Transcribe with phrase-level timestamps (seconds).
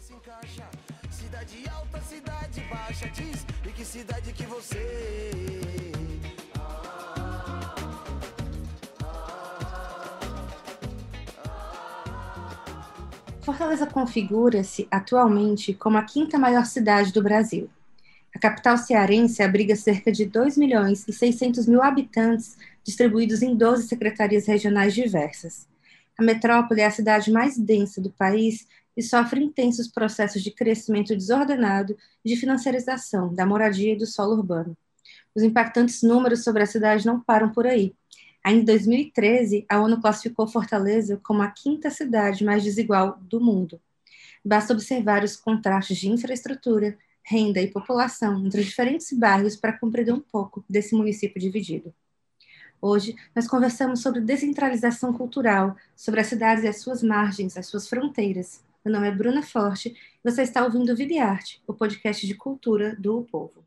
[0.00, 0.66] se encaixa.
[1.10, 3.08] Cidade alta, cidade baixa.
[3.08, 5.92] Diz em que cidade que você.
[13.42, 17.70] Fortaleza configura-se atualmente como a quinta maior cidade do Brasil.
[18.34, 23.88] A capital cearense abriga cerca de 2 milhões e 600 mil habitantes distribuídos em 12
[23.88, 25.66] secretarias regionais diversas.
[26.18, 28.66] A metrópole é a cidade mais densa do país
[28.98, 34.32] e sofre intensos processos de crescimento desordenado e de financiarização da moradia e do solo
[34.32, 34.76] urbano.
[35.32, 37.94] Os impactantes números sobre a cidade não param por aí.
[38.42, 43.80] Ainda em 2013, a ONU classificou Fortaleza como a quinta cidade mais desigual do mundo.
[44.44, 50.12] Basta observar os contrastes de infraestrutura, renda e população entre os diferentes bairros para compreender
[50.12, 51.94] um pouco desse município dividido.
[52.82, 57.88] Hoje, nós conversamos sobre descentralização cultural, sobre as cidades e as suas margens, as suas
[57.88, 62.26] fronteiras, meu nome é Bruna Forte e você está ouvindo Vida e Arte, o podcast
[62.26, 63.64] de cultura do Povo.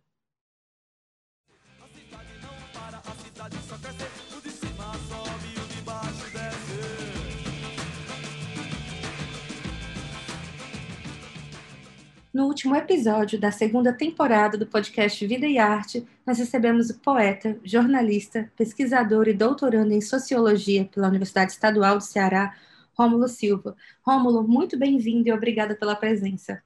[12.33, 17.59] No último episódio da segunda temporada do podcast Vida e Arte, nós recebemos o poeta,
[17.61, 22.55] jornalista, pesquisador e doutorando em sociologia pela Universidade Estadual do Ceará,
[22.97, 23.75] Rômulo Silva.
[24.05, 26.61] Rômulo, muito bem-vindo e obrigada pela presença.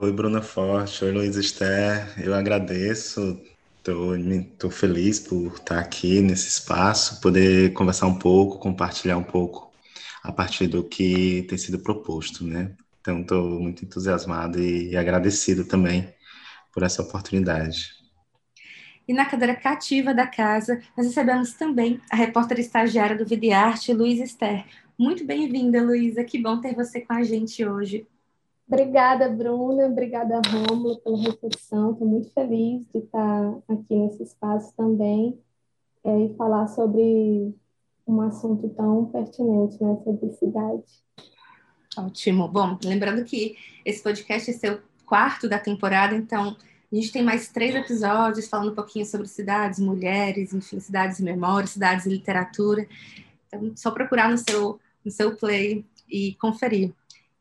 [0.00, 1.04] Oi, Bruna Forte.
[1.04, 2.12] Oi, Luiz Esther.
[2.22, 3.40] Eu agradeço.
[3.78, 9.72] Estou feliz por estar aqui nesse espaço, poder conversar um pouco, compartilhar um pouco
[10.22, 12.72] a partir do que tem sido proposto, né?
[13.00, 16.12] Então, estou muito entusiasmado e agradecido também
[16.72, 17.96] por essa oportunidade.
[19.06, 24.20] E na cadeira cativa da casa, nós recebemos também a repórter estagiária do Videarte, Luiz
[24.20, 24.66] Esther.
[24.98, 26.24] Muito bem-vinda, Luísa.
[26.24, 28.04] Que bom ter você com a gente hoje.
[28.66, 29.86] Obrigada, Bruna.
[29.86, 31.92] Obrigada, Rômulo, pela recepção.
[31.92, 35.38] Estou muito feliz de estar aqui nesse espaço também
[36.02, 37.54] é, e falar sobre
[38.08, 40.84] um assunto tão pertinente, né, sobre cidade.
[41.96, 42.48] Ótimo.
[42.48, 46.56] Bom, lembrando que esse podcast é seu quarto da temporada, então
[46.90, 51.22] a gente tem mais três episódios falando um pouquinho sobre cidades, mulheres, enfim, cidades e
[51.22, 52.84] memória, cidades e literatura.
[53.46, 56.94] Então, só procurar no seu no seu play e conferir.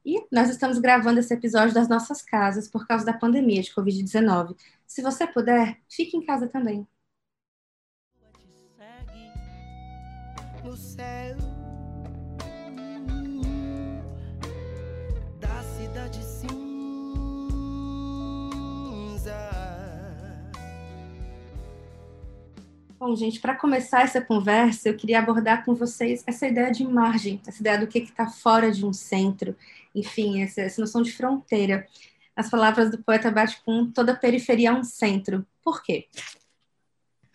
[0.05, 4.55] E nós estamos gravando esse episódio das nossas casas por causa da pandemia de Covid-19.
[4.85, 6.87] Se você puder, fique em casa também.
[10.63, 11.46] No céu
[22.99, 27.39] Bom, gente, para começar essa conversa, eu queria abordar com vocês essa ideia de margem,
[27.45, 29.55] essa ideia do que está fora de um centro,
[29.93, 31.87] enfim, essa, essa, noção de fronteira.
[32.35, 35.45] As palavras do poeta Baticum, toda periferia é um centro.
[35.63, 36.07] Por quê?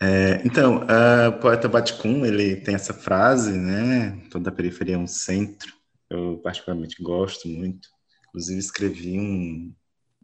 [0.01, 0.81] É, então,
[1.29, 4.21] o poeta Baticum, ele tem essa frase, né?
[4.29, 5.73] Toda periferia é um centro.
[6.09, 7.87] Eu particularmente gosto muito.
[8.27, 9.73] Inclusive, escrevi um,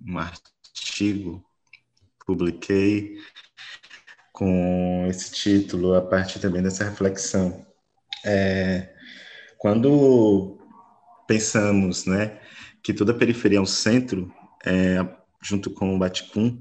[0.05, 1.41] um artigo,
[2.25, 3.16] publiquei
[4.39, 7.66] com esse título, a partir também dessa reflexão.
[8.25, 8.88] É,
[9.57, 10.57] quando
[11.27, 12.39] pensamos né,
[12.81, 14.33] que toda periferia é um centro,
[14.66, 15.05] é,
[15.44, 16.57] junto com o Baticum,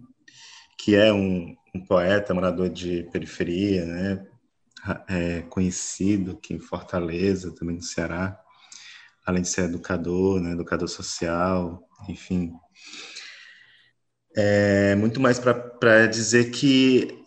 [0.77, 4.27] que é um, um poeta, morador de periferia, né,
[5.09, 8.41] é, conhecido aqui em Fortaleza, também no Ceará,
[9.25, 12.53] além de ser educador, né, educador social, enfim.
[14.37, 17.19] É, muito mais para dizer que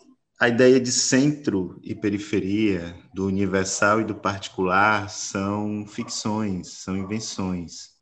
[0.42, 7.92] a ideia de centro e periferia, do universal e do particular, são ficções, são invenções.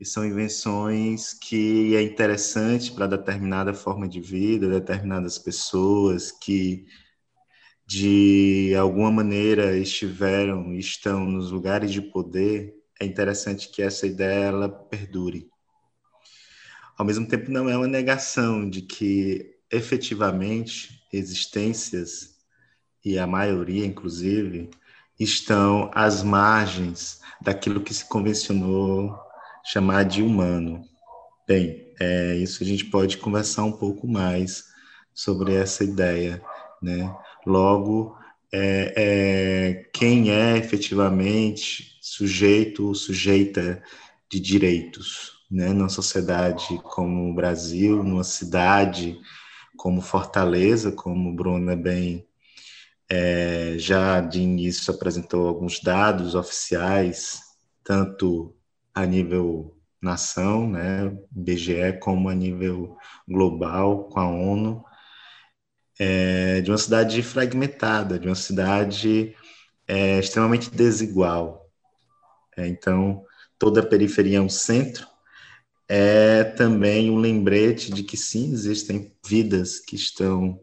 [0.00, 6.84] E são invenções que é interessante para determinada forma de vida, determinadas pessoas que,
[7.86, 12.74] de alguma maneira, estiveram e estão nos lugares de poder.
[13.00, 15.48] É interessante que essa ideia ela perdure.
[16.98, 22.34] Ao mesmo tempo, não é uma negação de que efetivamente existências,
[23.04, 24.70] e a maioria, inclusive,
[25.18, 29.14] estão às margens daquilo que se convencionou
[29.64, 30.84] chamar de humano.
[31.46, 34.64] Bem, é, isso a gente pode conversar um pouco mais
[35.12, 36.42] sobre essa ideia,
[36.82, 37.14] né?
[37.46, 38.16] Logo,
[38.52, 43.82] é, é, quem é efetivamente sujeito ou sujeita
[44.30, 45.72] de direitos, né?
[45.72, 49.18] Numa sociedade como o Brasil, numa cidade
[49.76, 52.26] como Fortaleza, como Bruna bem
[53.08, 57.40] é, já de início apresentou alguns dados oficiais,
[57.82, 58.54] tanto
[58.94, 64.84] a nível nação, né, BGE como a nível global com a ONU,
[65.98, 69.34] é, de uma cidade fragmentada, de uma cidade
[69.86, 71.70] é, extremamente desigual.
[72.56, 73.24] É, então,
[73.58, 75.06] toda a periferia é um centro,
[75.88, 80.58] é também um lembrete de que sim, existem vidas que estão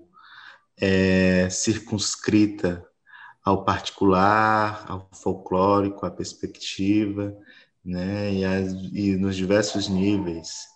[0.79, 2.79] é, circunscritas
[3.44, 7.35] ao particular, ao folclórico, à perspectiva,
[7.83, 10.68] né, e, as, e nos diversos níveis,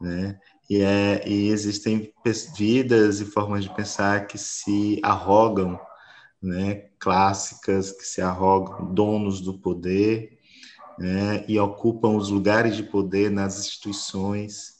[0.00, 0.38] né,
[0.68, 2.12] e, é, e existem
[2.56, 5.78] vidas e formas de pensar que se arrogam,
[6.42, 10.35] né, clássicas, que se arrogam donos do poder,
[10.98, 14.76] né, e ocupam os lugares de poder nas instituições,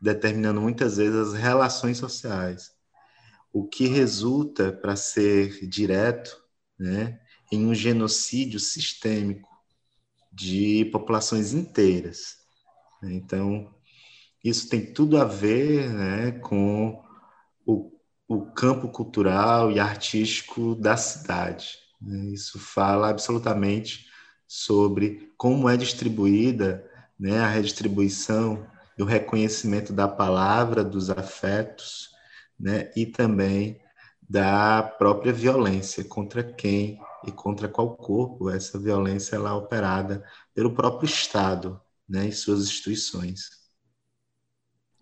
[0.00, 2.72] determinando muitas vezes as relações sociais.
[3.52, 6.36] O que resulta, para ser direto,
[6.78, 7.20] né,
[7.50, 9.48] em um genocídio sistêmico
[10.32, 12.38] de populações inteiras.
[13.02, 13.72] Então,
[14.42, 17.02] isso tem tudo a ver né, com
[17.64, 17.92] o,
[18.28, 21.78] o campo cultural e artístico da cidade.
[22.00, 22.32] Né?
[22.32, 24.06] Isso fala absolutamente
[24.54, 28.64] sobre como é distribuída né, a redistribuição
[28.96, 32.10] e o reconhecimento da palavra, dos afetos,
[32.58, 33.80] né, e também
[34.22, 40.24] da própria violência contra quem e contra qual corpo essa violência ela é operada
[40.54, 43.50] pelo próprio Estado né, e suas instituições.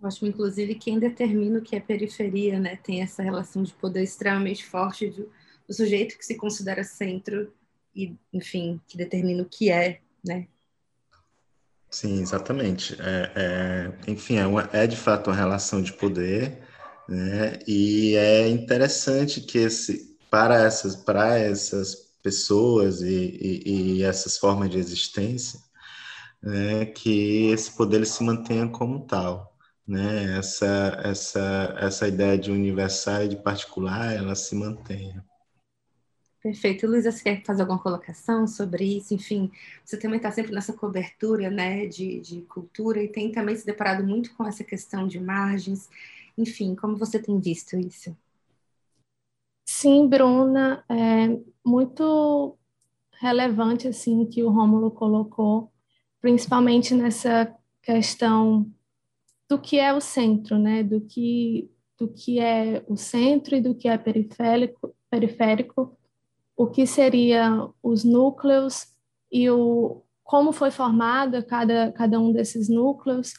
[0.02, 4.64] Acho, inclusive, quem determina o que é periferia, né, tem essa relação de poder extremamente
[4.64, 5.30] forte do,
[5.68, 7.52] do sujeito que se considera centro
[7.94, 10.46] e, enfim, que determina o que é, né?
[11.90, 12.96] Sim, exatamente.
[13.00, 16.62] É, é, enfim, é, uma, é de fato uma relação de poder,
[17.08, 17.58] né?
[17.66, 24.70] E é interessante que esse, para essas, para essas pessoas e, e, e essas formas
[24.70, 25.60] de existência,
[26.42, 29.54] né, que esse poder se mantenha como tal.
[29.86, 30.38] Né?
[30.38, 35.24] Essa, essa, essa ideia de universal e de particular, ela se mantenha.
[36.42, 36.88] Perfeito.
[36.88, 39.14] Luísa, você quer fazer alguma colocação sobre isso?
[39.14, 39.50] Enfim,
[39.84, 44.04] você também está sempre nessa cobertura né, de, de cultura e tem também se deparado
[44.04, 45.88] muito com essa questão de margens.
[46.36, 48.16] Enfim, como você tem visto isso?
[49.64, 51.28] Sim, Bruna, é
[51.64, 52.58] muito
[53.20, 55.72] relevante assim que o Rômulo colocou,
[56.20, 58.68] principalmente nessa questão
[59.48, 60.82] do que é o centro, né?
[60.82, 65.96] Do que do que é o centro e do que é periférico, periférico,
[66.62, 68.86] o que seria os núcleos
[69.30, 73.32] e o como foi formada cada cada um desses núcleos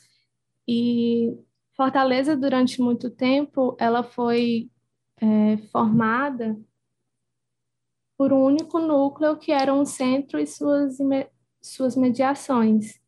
[0.67, 1.37] e
[1.75, 4.69] Fortaleza durante muito tempo ela foi
[5.21, 6.57] é, formada
[8.17, 10.97] por um único núcleo que era um centro e suas,
[11.61, 13.01] suas mediações.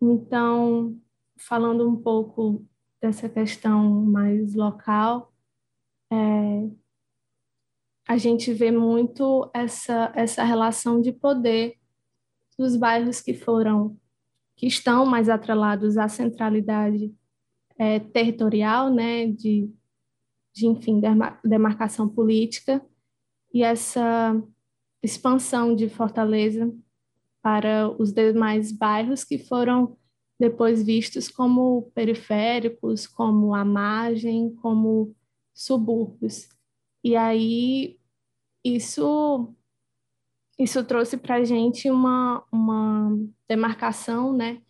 [0.00, 0.98] Então,
[1.36, 2.64] falando um pouco
[3.00, 5.32] dessa questão mais local,
[6.10, 6.70] é,
[8.06, 11.74] a gente vê muito essa, essa relação de poder
[12.58, 13.96] dos bairros que foram,
[14.56, 17.12] que estão mais atrelados à centralidade
[17.78, 19.68] é, territorial, né, de
[20.54, 21.00] de, enfim,
[21.44, 22.80] demarcação política
[23.52, 24.40] e essa
[25.02, 26.72] expansão de Fortaleza
[27.42, 29.98] para os demais bairros que foram
[30.38, 35.14] depois vistos como periféricos, como a margem, como
[35.52, 36.48] subúrbios.
[37.02, 37.98] E aí
[38.64, 39.54] isso
[40.58, 43.10] isso trouxe para a gente uma, uma
[43.48, 44.62] demarcação né,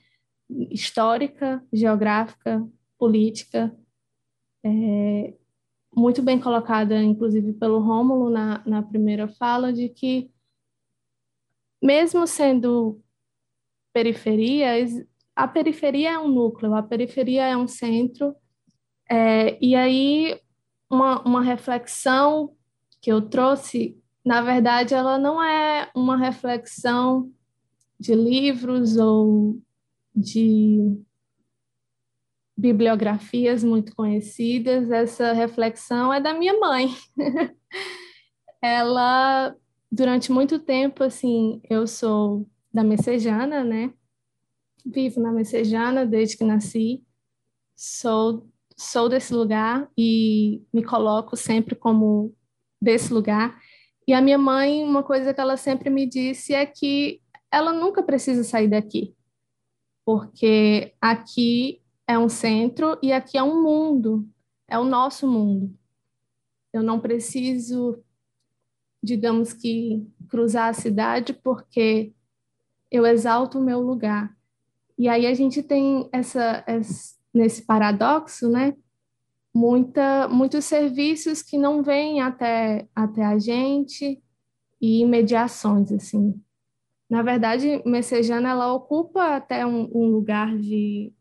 [0.70, 2.66] histórica, geográfica,
[2.98, 3.76] política,
[4.64, 5.34] é,
[5.94, 10.30] muito bem colocada, inclusive pelo Rômulo na, na primeira fala, de que
[11.82, 13.00] mesmo sendo
[13.92, 14.90] periferias,
[15.36, 18.34] a periferia é um núcleo, a periferia é um centro,
[19.08, 20.40] é, e aí
[20.90, 22.56] uma, uma reflexão
[23.04, 27.30] que eu trouxe, na verdade, ela não é uma reflexão
[28.00, 29.61] de livros ou
[30.16, 30.99] de
[32.56, 36.88] bibliografias muito conhecidas, essa reflexão é da minha mãe.
[38.62, 39.54] Ela,
[39.92, 43.92] durante muito tempo, assim, eu sou da Messejana, né?
[44.82, 47.04] Vivo na Messejana desde que nasci.
[47.76, 52.34] Sou sou desse lugar e me coloco sempre como
[52.81, 53.59] desse lugar.
[54.07, 58.02] E a minha mãe, uma coisa que ela sempre me disse é que ela nunca
[58.02, 59.14] precisa sair daqui,
[60.04, 64.28] porque aqui é um centro e aqui é um mundo,
[64.69, 65.73] é o nosso mundo.
[66.73, 68.02] Eu não preciso,
[69.02, 72.12] digamos que, cruzar a cidade porque
[72.90, 74.37] eu exalto o meu lugar.
[74.99, 78.76] E aí a gente tem essa, essa nesse paradoxo, né?
[79.54, 84.20] Muita, muitos serviços que não vêm até, até a gente
[84.80, 86.42] e mediações, assim.
[87.08, 91.12] Na verdade, Messejana, ela ocupa até um, um lugar de,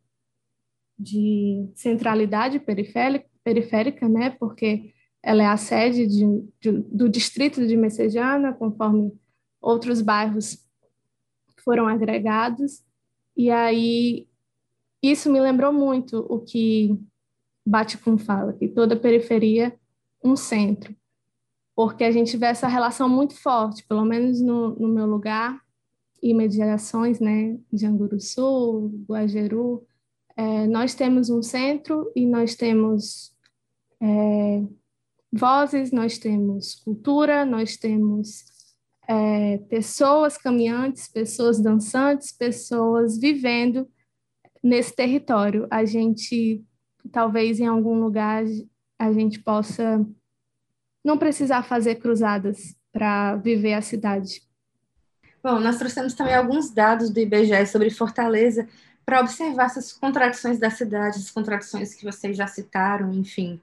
[0.97, 4.31] de centralidade periférica, periférica, né?
[4.31, 6.25] Porque ela é a sede de,
[6.59, 9.13] de, do distrito de Messejana, conforme
[9.61, 10.57] outros bairros
[11.63, 12.83] foram agregados.
[13.35, 14.27] E aí
[15.01, 16.97] isso me lembrou muito o que
[17.65, 19.73] Batikun fala, que toda periferia
[20.23, 20.95] um centro,
[21.75, 25.59] porque a gente vê essa relação muito forte, pelo menos no, no meu lugar,
[26.21, 29.85] e mediações, né, de Anguruçu, Guajeru,
[30.37, 33.33] é, nós temos um centro e nós temos
[34.01, 34.63] é,
[35.31, 38.45] vozes, nós temos cultura, nós temos
[39.07, 43.87] é, pessoas caminhantes, pessoas dançantes, pessoas vivendo
[44.63, 45.67] nesse território.
[45.69, 46.63] A gente,
[47.11, 48.43] talvez em algum lugar,
[48.97, 50.05] a gente possa
[51.03, 54.41] não precisar fazer cruzadas para viver a cidade.
[55.43, 58.67] Bom, nós trouxemos também alguns dados do IBGE sobre Fortaleza
[59.05, 63.59] para observar essas contradições da cidade, as contradições que vocês já citaram, enfim.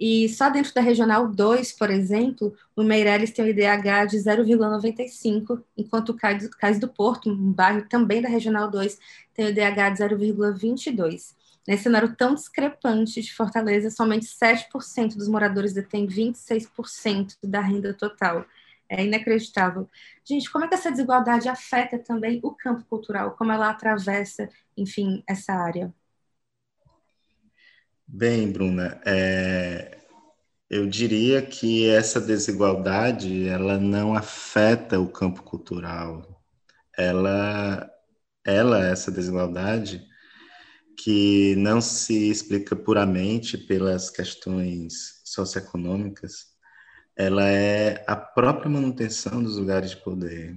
[0.00, 5.62] E só dentro da Regional 2, por exemplo, o Meireles tem um IDH de 0,95,
[5.76, 8.98] enquanto o Cais do Porto, um bairro também da Regional 2,
[9.34, 11.34] tem um IDH de 0,22.
[11.68, 18.46] Nesse cenário tão discrepante de Fortaleza, somente 7% dos moradores detêm 26% da renda total.
[18.88, 19.86] É inacreditável.
[20.24, 23.32] Gente, como é que essa desigualdade afeta também o campo cultural?
[23.32, 24.48] Como ela atravessa,
[24.78, 25.92] enfim, essa área?
[28.06, 29.98] Bem, Bruna, é,
[30.70, 36.42] eu diria que essa desigualdade ela não afeta o campo cultural.
[36.96, 37.90] Ela,
[38.42, 40.07] ela essa desigualdade
[40.98, 46.48] que não se explica puramente pelas questões socioeconômicas,
[47.16, 50.56] ela é a própria manutenção dos lugares de poder.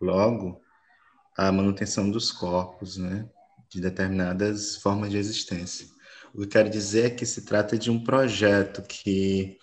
[0.00, 0.60] Logo,
[1.36, 3.26] a manutenção dos corpos, né,
[3.70, 5.86] de determinadas formas de existência.
[6.34, 9.56] O que eu quero dizer é que se trata de um projeto que,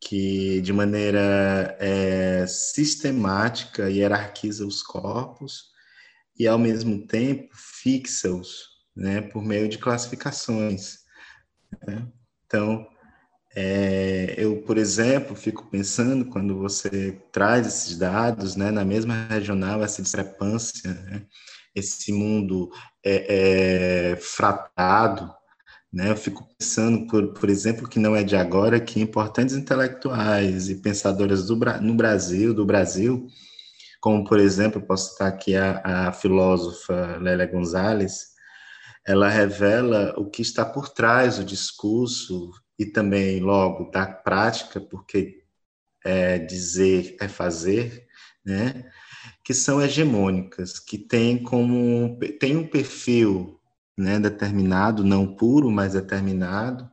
[0.00, 5.72] que de maneira é, sistemática, hierarquiza os corpos
[6.38, 11.00] e, ao mesmo tempo, fixa-os né, por meio de classificações.
[11.86, 12.06] Né?
[12.46, 12.86] Então,
[13.54, 19.82] é, eu, por exemplo, fico pensando quando você traz esses dados, né, na mesma regional,
[19.82, 21.22] essa discrepância, né,
[21.74, 22.70] esse mundo
[23.04, 25.32] é, é, fratado,
[25.92, 26.10] né?
[26.10, 30.76] Eu fico pensando, por, por exemplo, que não é de agora que importantes intelectuais e
[30.76, 33.26] pensadoras do, no Brasil, do Brasil,
[34.00, 38.31] como, por exemplo, posso citar aqui a, a filósofa Lélia Gonzalez,
[39.06, 45.42] ela revela o que está por trás do discurso e também, logo, da prática, porque
[46.04, 48.06] é, dizer é fazer,
[48.44, 48.90] né?
[49.44, 53.60] que são hegemônicas, que têm como tem um perfil
[53.96, 56.90] né, determinado, não puro, mas determinado,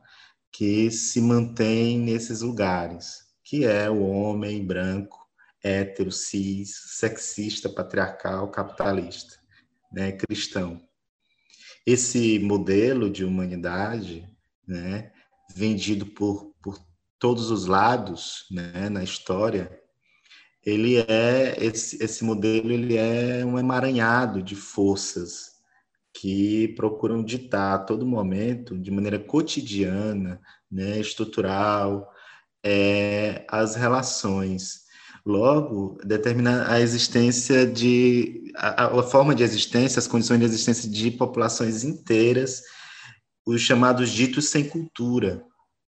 [0.52, 5.18] que se mantém nesses lugares, que é o homem branco,
[5.62, 9.38] hétero, cis, sexista, patriarcal, capitalista,
[9.92, 10.80] né, cristão.
[11.86, 14.28] Esse modelo de humanidade,
[14.66, 15.12] né,
[15.54, 16.78] vendido por, por
[17.18, 19.80] todos os lados, né, na história,
[20.64, 25.50] ele é esse, esse modelo ele é um emaranhado de forças
[26.12, 32.12] que procuram ditar a todo momento, de maneira cotidiana, né, estrutural,
[32.62, 34.79] é, as relações.
[35.24, 38.52] Logo, determina a existência de.
[38.56, 42.62] A, a, forma de existência, as condições de existência de populações inteiras,
[43.46, 45.44] os chamados ditos sem cultura.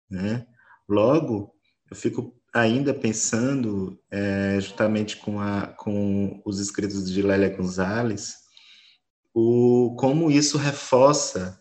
[0.10, 0.46] Né?
[0.88, 1.52] Logo,
[1.90, 8.36] eu fico ainda pensando, é, justamente com, a, com os escritos de Lélia Gonzalez,
[9.34, 11.60] o, como isso reforça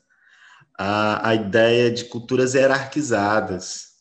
[0.78, 3.94] a, a ideia de culturas hierarquizadas.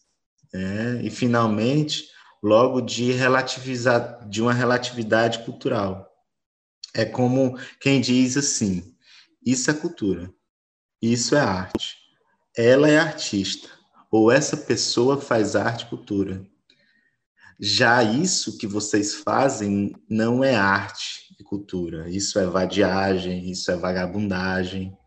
[0.53, 1.01] Né?
[1.03, 2.12] E, finalmente,
[2.43, 6.07] logo de relativizar, de uma relatividade cultural.
[6.93, 8.95] É como quem diz assim:
[9.45, 10.31] isso é cultura,
[11.01, 11.95] isso é arte,
[12.55, 13.69] ela é artista,
[14.11, 16.45] ou essa pessoa faz arte e cultura.
[17.59, 21.23] Já isso que vocês fazem não é arte,
[21.53, 22.09] cultura.
[22.09, 24.97] Isso é vadiagem, isso é vagabundagem.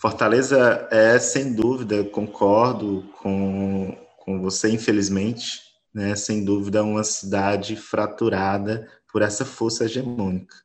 [0.00, 5.60] Fortaleza é, sem dúvida, concordo com, com você, infelizmente,
[5.94, 10.56] né, sem dúvida, uma cidade fraturada por essa força hegemônica.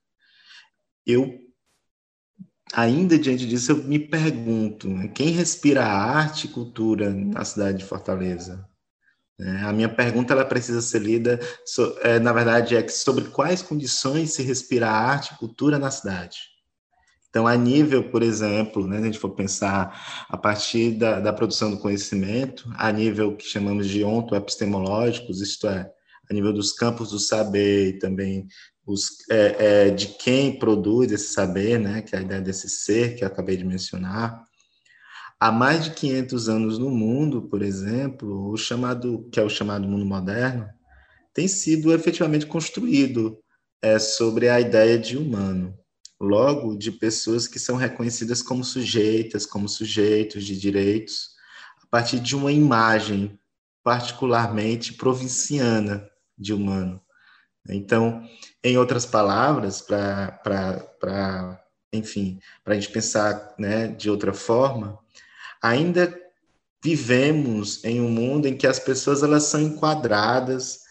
[1.06, 1.40] Eu
[2.74, 7.86] ainda diante disso, eu me pergunto: né, quem respira arte e cultura na cidade de
[7.86, 8.68] Fortaleza?
[9.40, 13.62] É, a minha pergunta ela precisa ser lida, so, é, na verdade, é sobre quais
[13.62, 16.57] condições se respira arte e cultura na cidade.
[17.30, 21.34] Então, a nível, por exemplo, né, se a gente for pensar a partir da, da
[21.34, 25.92] produção do conhecimento, a nível que chamamos de ontoepistemológicos, isto é,
[26.30, 28.48] a nível dos campos do saber e também
[28.86, 33.16] os, é, é, de quem produz esse saber, né, que é a ideia desse ser
[33.16, 34.46] que eu acabei de mencionar,
[35.40, 39.88] há mais de 500 anos no mundo, por exemplo, o chamado, que é o chamado
[39.88, 40.68] mundo moderno,
[41.34, 43.38] tem sido efetivamente construído
[43.82, 45.78] é, sobre a ideia de humano
[46.20, 51.32] logo de pessoas que são reconhecidas como sujeitas, como sujeitos de direitos,
[51.84, 53.40] a partir de uma imagem
[53.84, 57.02] particularmente provinciana de humano.
[57.70, 58.28] Então,
[58.64, 61.62] em outras palavras, para,
[61.94, 65.00] enfim, para a gente pensar né, de outra forma,
[65.62, 66.14] ainda
[66.84, 70.82] vivemos em um mundo em que as pessoas elas são enquadradas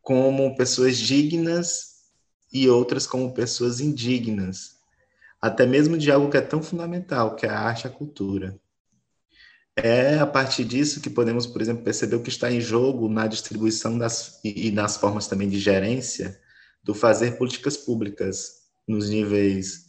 [0.00, 1.95] como pessoas dignas
[2.62, 4.76] e outras como pessoas indignas,
[5.40, 8.58] até mesmo de algo que é tão fundamental, que é a arte e a cultura.
[9.76, 13.26] É a partir disso que podemos, por exemplo, perceber o que está em jogo na
[13.26, 16.40] distribuição das, e, nas formas também de gerência
[16.82, 19.86] do fazer políticas públicas nos níveis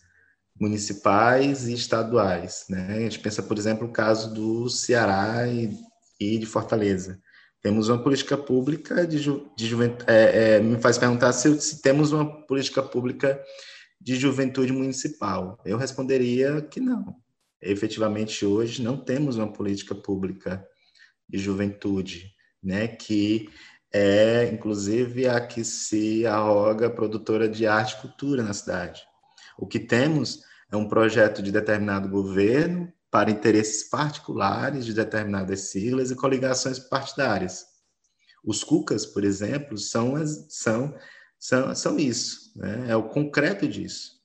[0.59, 2.65] municipais e estaduais.
[2.67, 2.97] Né?
[2.97, 5.77] A gente pensa, por exemplo, o caso do Ceará e,
[6.19, 7.21] e de Fortaleza.
[7.67, 10.05] Temos uma política pública de, ju, de juventude.
[10.09, 13.43] É, é, me faz perguntar se, se temos uma política pública
[13.99, 15.59] de juventude municipal.
[15.65, 17.17] Eu responderia que não.
[17.61, 20.65] Efetivamente, hoje não temos uma política pública
[21.27, 22.31] de juventude,
[22.63, 23.49] né, que
[23.91, 29.01] é, inclusive, a que se arroga produtora de arte e cultura na cidade.
[29.57, 30.39] O que temos
[30.71, 37.65] é um projeto de determinado governo para interesses particulares de determinadas siglas e coligações partidárias.
[38.45, 40.13] Os cucas, por exemplo, são,
[40.47, 40.95] são,
[41.39, 42.91] são, são isso, né?
[42.91, 44.21] é o concreto disso.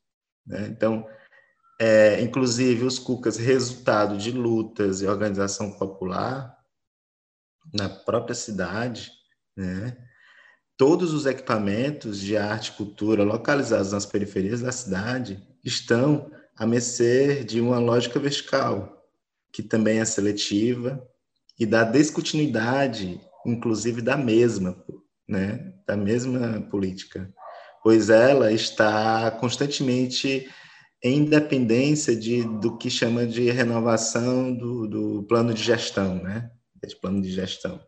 [0.46, 0.66] Né?
[0.68, 1.08] Então,
[1.80, 6.54] é, inclusive, os cucas, resultado de lutas e organização popular
[7.72, 9.10] na própria cidade,
[9.56, 9.96] né?
[10.76, 17.44] todos os equipamentos de arte e cultura localizados nas periferias da cidade estão a mercê
[17.44, 19.02] de uma lógica vertical,
[19.52, 21.06] que também é seletiva
[21.58, 24.76] e dá descontinuidade, inclusive da mesma,
[25.28, 27.32] né, da mesma política,
[27.82, 30.48] pois ela está constantemente
[31.02, 36.50] em dependência de, do que chama de renovação do, do plano de gestão, né,
[36.86, 37.80] de plano de gestão.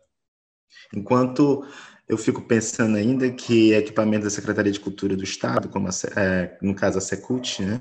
[0.93, 1.65] Enquanto
[2.07, 6.57] eu fico pensando ainda que equipamentos da Secretaria de Cultura do Estado, como a, é,
[6.61, 7.79] no caso a Secult, né,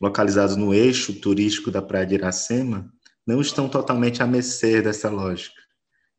[0.00, 2.92] localizados no eixo turístico da Praia de Iracema,
[3.26, 5.60] não estão totalmente a mercê dessa lógica.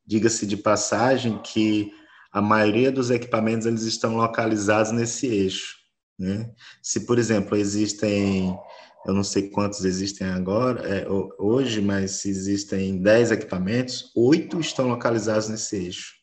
[0.06, 1.92] Diga-se de passagem que
[2.32, 5.76] a maioria dos equipamentos eles estão localizados nesse eixo.
[6.20, 6.52] Né?
[6.82, 8.58] Se, por exemplo, existem,
[9.06, 11.08] eu não sei quantos existem agora, é,
[11.40, 16.14] hoje, mas se existem 10 equipamentos, oito estão localizados nesse eixo.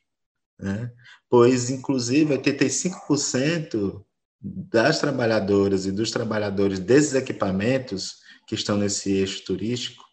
[0.59, 0.91] Né?
[1.29, 4.05] Pois, inclusive, 85%
[4.45, 10.05] das trabalhadoras e dos trabalhadores desses equipamentos que estão nesse eixo turístico,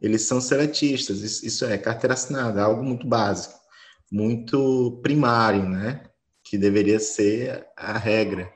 [0.00, 3.58] eles são seletistas, isso é carteira assinada, algo muito básico,
[4.10, 6.04] muito primário, né?
[6.44, 8.50] Que deveria ser a regra.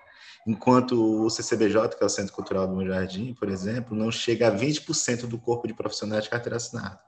[0.46, 4.56] Enquanto o CCBJ, que é o Centro Cultural do Jardim, por exemplo, não chega a
[4.56, 7.00] 20% do corpo de profissionais de carteira assinada.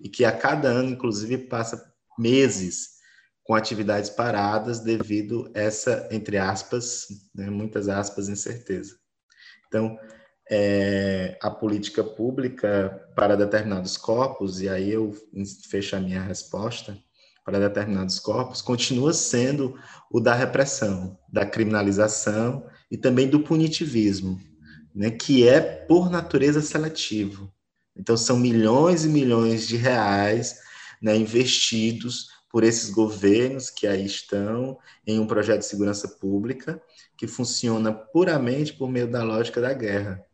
[0.00, 2.93] E que a cada ano, inclusive, passa meses
[3.44, 8.96] com atividades paradas devido essa, entre aspas, né, muitas aspas, incerteza.
[9.68, 9.98] Então,
[10.50, 15.14] é, a política pública para determinados corpos, e aí eu
[15.68, 16.96] fecho a minha resposta,
[17.44, 19.78] para determinados corpos, continua sendo
[20.10, 24.40] o da repressão, da criminalização e também do punitivismo,
[24.94, 27.52] né, que é, por natureza, seletivo.
[27.94, 30.58] Então, são milhões e milhões de reais
[31.02, 36.80] né, investidos por esses governos que aí estão em um projeto de segurança pública
[37.18, 40.24] que funciona puramente por meio da lógica da guerra,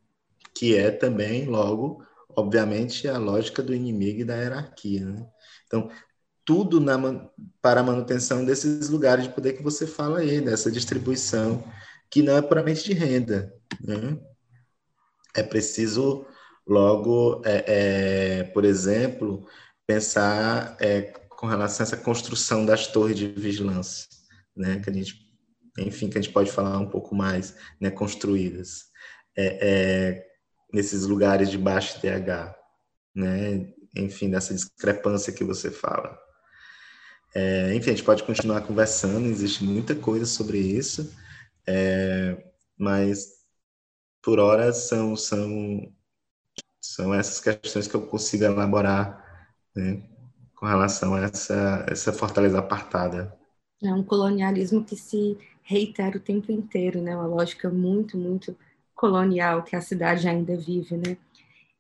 [0.55, 2.05] que é também, logo,
[2.37, 5.07] obviamente, a lógica do inimigo e da hierarquia.
[5.07, 5.27] Né?
[5.67, 5.91] Então,
[6.45, 6.99] tudo na,
[7.63, 11.65] para a manutenção desses lugares de poder que você fala aí, dessa distribuição,
[12.11, 13.51] que não é puramente de renda.
[13.81, 14.19] Né?
[15.35, 16.27] É preciso,
[16.67, 19.47] logo, é, é, por exemplo,
[19.87, 24.07] pensar é, com relação a essa construção das torres de vigilância,
[24.55, 25.27] né, que a gente,
[25.79, 28.91] enfim, que a gente pode falar um pouco mais, né, construídas.
[29.35, 30.27] É, é,
[30.71, 32.55] nesses lugares de baixo TH,
[33.15, 33.73] né?
[33.97, 36.15] Enfim, dessa discrepância que você fala.
[37.35, 41.11] É, enfim, a gente pode continuar conversando, existe muita coisa sobre isso,
[41.67, 42.37] é,
[42.77, 43.41] mas
[44.21, 45.91] por hora são, são,
[46.79, 49.25] são essas questões que eu consigo elaborar
[49.75, 50.03] né,
[50.61, 53.35] com relação a essa, essa fortaleza apartada.
[53.83, 57.17] É um colonialismo que se reitera o tempo inteiro, né?
[57.17, 58.55] Uma lógica muito, muito
[58.95, 61.17] colonial que a cidade ainda vive, né?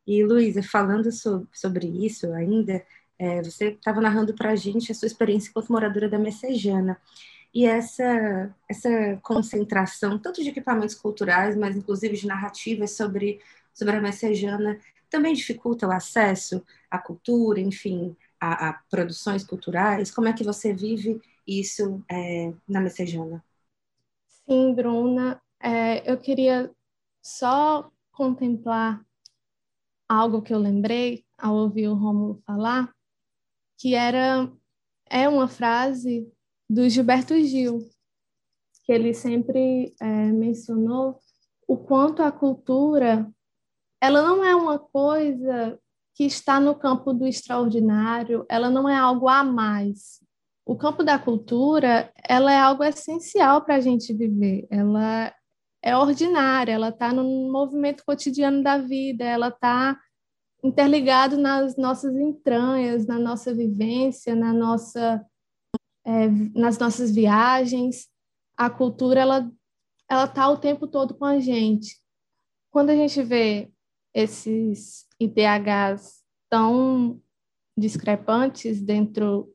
[0.07, 2.83] E, Luísa, falando so, sobre isso ainda,
[3.19, 6.99] é, você estava narrando para a gente a sua experiência como moradora da Messejana.
[7.53, 8.88] E essa, essa
[9.23, 13.40] concentração, tanto de equipamentos culturais, mas inclusive de narrativas sobre,
[13.75, 14.79] sobre a Messejana,
[15.11, 20.11] também dificulta o acesso à cultura, enfim, a, a produções culturais?
[20.11, 23.44] Como é que você vive isso é, na Messejana?
[24.46, 25.40] Sim, Bruna.
[25.62, 26.70] É, eu queria
[27.22, 29.05] só contemplar
[30.09, 32.92] algo que eu lembrei ao ouvir o Rômulo falar,
[33.79, 34.50] que era
[35.09, 36.33] é uma frase
[36.68, 37.79] do Gilberto Gil,
[38.85, 41.18] que ele sempre é, mencionou
[41.66, 43.33] o quanto a cultura
[44.00, 45.79] ela não é uma coisa
[46.20, 50.22] que está no campo do extraordinário, ela não é algo a mais.
[50.66, 54.66] O campo da cultura, ela é algo essencial para a gente viver.
[54.70, 55.35] Ela
[55.80, 59.98] é ordinária, ela está no movimento cotidiano da vida, ela está
[60.62, 65.24] interligado nas nossas entranhas, na nossa vivência, na nossa,
[66.04, 68.11] é, nas nossas viagens.
[68.59, 69.50] A cultura ela
[70.06, 71.96] ela está o tempo todo com a gente.
[72.70, 73.72] Quando a gente vê
[74.12, 77.20] esses IDHs tão
[77.76, 79.52] discrepantes dentro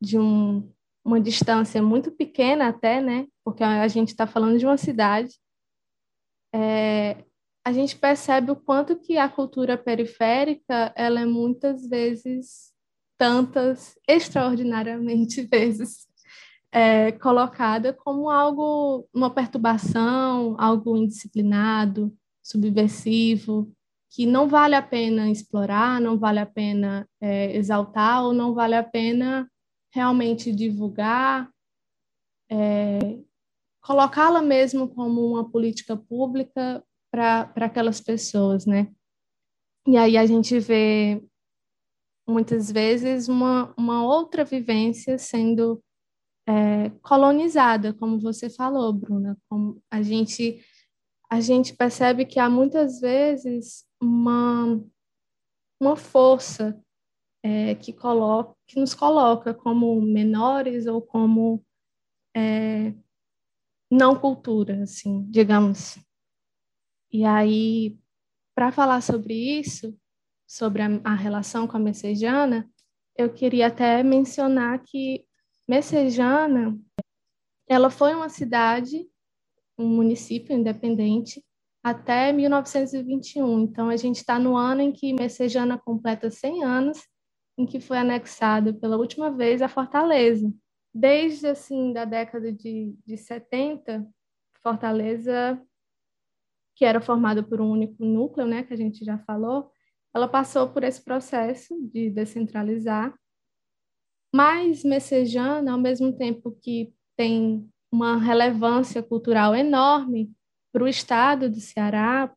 [0.00, 0.70] de um,
[1.04, 3.26] uma distância muito pequena até, né?
[3.44, 5.34] Porque a gente está falando de uma cidade.
[6.54, 7.24] É,
[7.64, 12.72] a gente percebe o quanto que a cultura periférica ela é muitas vezes
[13.18, 16.06] tantas extraordinariamente vezes
[16.72, 23.70] é, colocada como algo uma perturbação algo indisciplinado subversivo
[24.10, 28.74] que não vale a pena explorar, não vale a pena é, exaltar ou não vale
[28.74, 29.50] a pena
[29.92, 31.50] realmente divulgar,
[32.50, 33.18] é,
[33.80, 38.92] colocá-la mesmo como uma política pública para aquelas pessoas, né?
[39.86, 41.22] E aí a gente vê
[42.28, 45.82] muitas vezes uma, uma outra vivência sendo
[46.46, 49.36] é, colonizada, como você falou, Bruna.
[49.48, 50.62] Como a gente
[51.30, 54.80] a gente percebe que há muitas vezes uma,
[55.80, 56.80] uma força
[57.42, 61.64] é, que, coloca, que nos coloca como menores ou como
[62.36, 62.94] é,
[63.90, 65.98] não cultura, assim, digamos.
[67.10, 67.98] E aí,
[68.54, 69.98] para falar sobre isso,
[70.46, 72.70] sobre a, a, relação com a Messejana,
[73.16, 75.26] eu queria até mencionar que
[75.66, 76.78] Messejana,
[77.66, 79.06] ela foi uma cidade,
[79.76, 81.44] um município independente,
[81.90, 83.60] até 1921.
[83.60, 86.98] Então, a gente está no ano em que Messejana completa 100 anos,
[87.56, 90.52] em que foi anexado pela última vez a Fortaleza.
[90.94, 94.06] Desde, assim, da década de, de 70,
[94.62, 95.60] Fortaleza,
[96.76, 99.70] que era formada por um único núcleo, né, que a gente já falou,
[100.14, 103.14] ela passou por esse processo de descentralizar.
[104.34, 110.32] Mas Messejana, ao mesmo tempo que tem uma relevância cultural enorme,
[110.78, 112.32] para o estado do Ceará,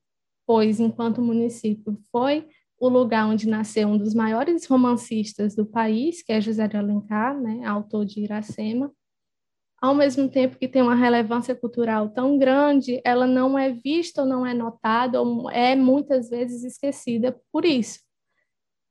[0.47, 2.47] pois, enquanto município, foi
[2.79, 7.39] o lugar onde nasceu um dos maiores romancistas do país, que é José de Alencar,
[7.39, 8.91] né, autor de Iracema.
[9.79, 14.27] Ao mesmo tempo que tem uma relevância cultural tão grande, ela não é vista ou
[14.27, 17.99] não é notada, ou é muitas vezes esquecida por isso.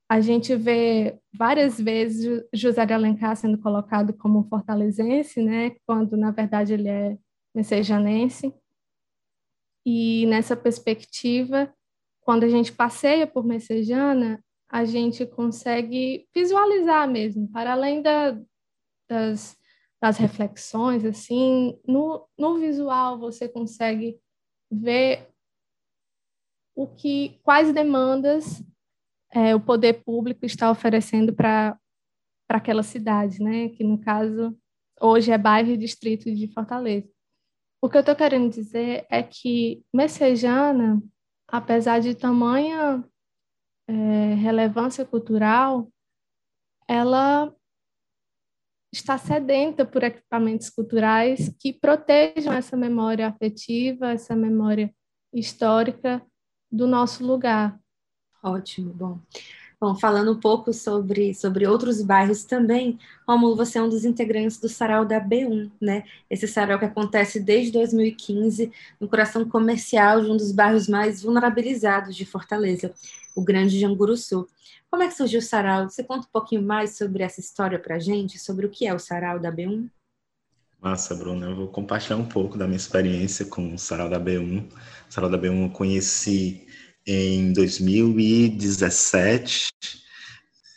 [0.09, 6.31] A gente vê várias vezes José de Alencar sendo colocado como fortalezense, né, quando na
[6.31, 7.19] verdade ele é
[7.53, 8.55] messejanense.
[9.85, 11.73] E nessa perspectiva,
[12.21, 18.39] quando a gente passeia por Messejana, a gente consegue visualizar mesmo, para além da,
[19.09, 19.59] das,
[20.01, 24.21] das reflexões, assim, no, no visual você consegue
[24.71, 25.29] ver
[26.77, 28.63] o que, quais demandas
[29.33, 31.79] é, o poder público está oferecendo para
[32.49, 33.71] aquela cidade, né?
[33.71, 34.57] Que no caso
[35.01, 37.10] hoje é bairro e distrito de Fortaleza.
[37.83, 41.03] O que eu estou querendo dizer é que Messejana,
[41.49, 43.03] apesar de tamanha
[43.89, 45.91] é, relevância cultural,
[46.87, 47.55] ela
[48.93, 54.93] está sedenta por equipamentos culturais que protejam essa memória afetiva, essa memória
[55.33, 56.25] histórica
[56.71, 57.81] do nosso lugar.
[58.43, 59.21] Ótimo, bom.
[59.83, 64.59] Bom, falando um pouco sobre, sobre outros bairros também, Rômulo, você é um dos integrantes
[64.59, 66.05] do Sarau da B1, né?
[66.29, 72.15] Esse sarau que acontece desde 2015 no coração comercial de um dos bairros mais vulnerabilizados
[72.15, 72.93] de Fortaleza,
[73.35, 74.47] o Grande Janguruçu.
[74.91, 75.89] Como é que surgiu o sarau?
[75.89, 78.93] Você conta um pouquinho mais sobre essa história para a gente, sobre o que é
[78.93, 79.89] o sarau da B1?
[80.79, 81.47] Massa, Bruna.
[81.47, 84.63] Eu vou compartilhar um pouco da minha experiência com o sarau da B1.
[84.63, 84.73] O
[85.09, 86.67] sarau da B1 eu conheci
[87.07, 89.69] em 2017.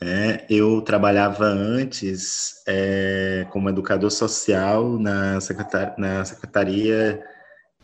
[0.01, 7.23] É, eu trabalhava antes é, como educador social na, secretar, na secretaria,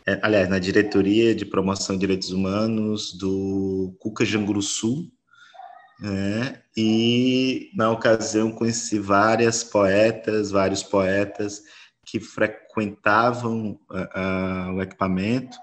[0.06, 5.10] é, aliás, na diretoria de promoção de direitos humanos do Cuca Janguruçu,
[5.98, 6.60] né?
[6.76, 11.62] e na ocasião conheci várias poetas, vários poetas
[12.04, 15.56] que frequentavam uh, uh, o equipamento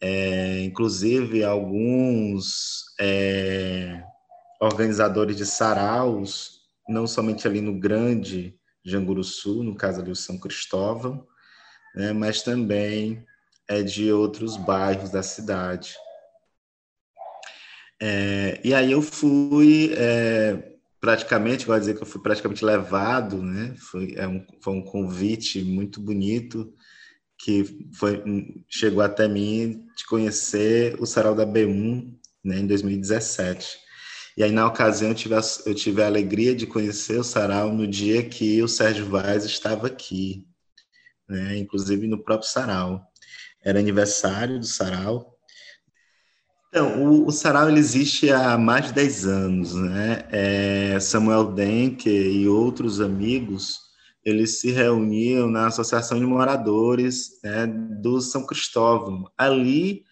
[0.00, 4.02] é, inclusive, alguns é,
[4.60, 8.54] organizadores de saraus, não somente ali no grande
[8.84, 11.26] Janguruçu, no caso ali o São Cristóvão,
[11.94, 13.24] né, mas também
[13.68, 15.94] é de outros bairros da cidade.
[18.00, 23.74] É, e aí eu fui é, praticamente, vou dizer que eu fui praticamente levado, né?
[23.78, 26.74] Foi, é um, foi um convite muito bonito
[27.38, 28.22] que foi,
[28.68, 33.78] chegou até mim de conhecer o Sarau da B1 né, em 2017.
[34.36, 37.72] E aí, na ocasião, eu tive, a, eu tive a alegria de conhecer o Sarau
[37.72, 40.44] no dia que o Sérgio Vaz estava aqui,
[41.28, 43.00] né, inclusive no próprio Sarau.
[43.62, 45.34] Era aniversário do Sarau.
[46.68, 49.74] Então, o, o Sarau ele existe há mais de 10 anos.
[49.74, 50.24] Né?
[50.30, 53.83] É, Samuel Denke e outros amigos
[54.24, 60.04] eles se reuniam na Associação de Moradores né, do São Cristóvão, ali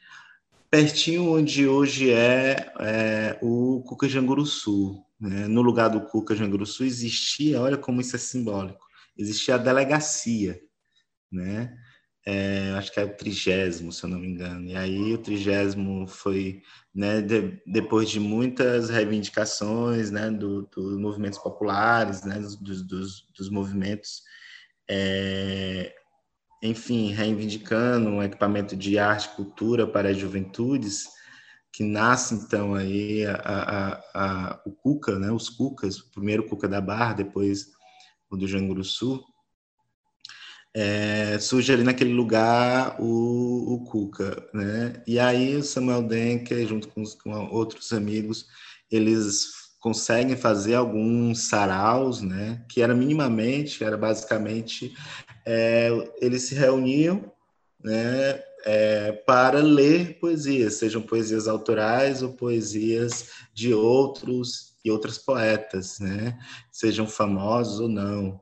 [0.70, 5.02] pertinho onde hoje é, é o Cuca Janguruçu.
[5.20, 5.46] Né?
[5.46, 8.84] No lugar do Cuca Janguruçu existia, olha como isso é simbólico,
[9.16, 10.60] existia a delegacia,
[11.30, 11.76] né?
[12.24, 14.66] É, acho que é o trigésimo, se eu não me engano.
[14.66, 16.62] E aí o trigésimo foi,
[16.94, 23.50] né, de, depois de muitas reivindicações, né, dos do movimentos populares, né, dos, dos, dos
[23.50, 24.22] movimentos,
[24.88, 25.92] é,
[26.62, 31.08] enfim, reivindicando um equipamento de arte e cultura para as juventudes,
[31.72, 36.80] que nasce então aí a, a, a, o Cuca, né, os Cucas, primeiro Cuca da
[36.80, 37.66] Barra, depois
[38.30, 39.24] o do Janguruçu,
[40.74, 45.02] é, surge ali naquele lugar o, o Cuca, né?
[45.06, 48.46] E aí o Samuel Denker, junto com, com outros amigos,
[48.90, 52.64] eles conseguem fazer alguns saraus, né?
[52.68, 54.94] Que era minimamente, era basicamente,
[55.44, 57.30] é, eles se reuniam,
[57.82, 58.40] né?
[58.64, 66.38] É, para ler poesias, sejam poesias autorais ou poesias de outros e outras poetas, né?
[66.70, 68.40] Sejam famosos ou não.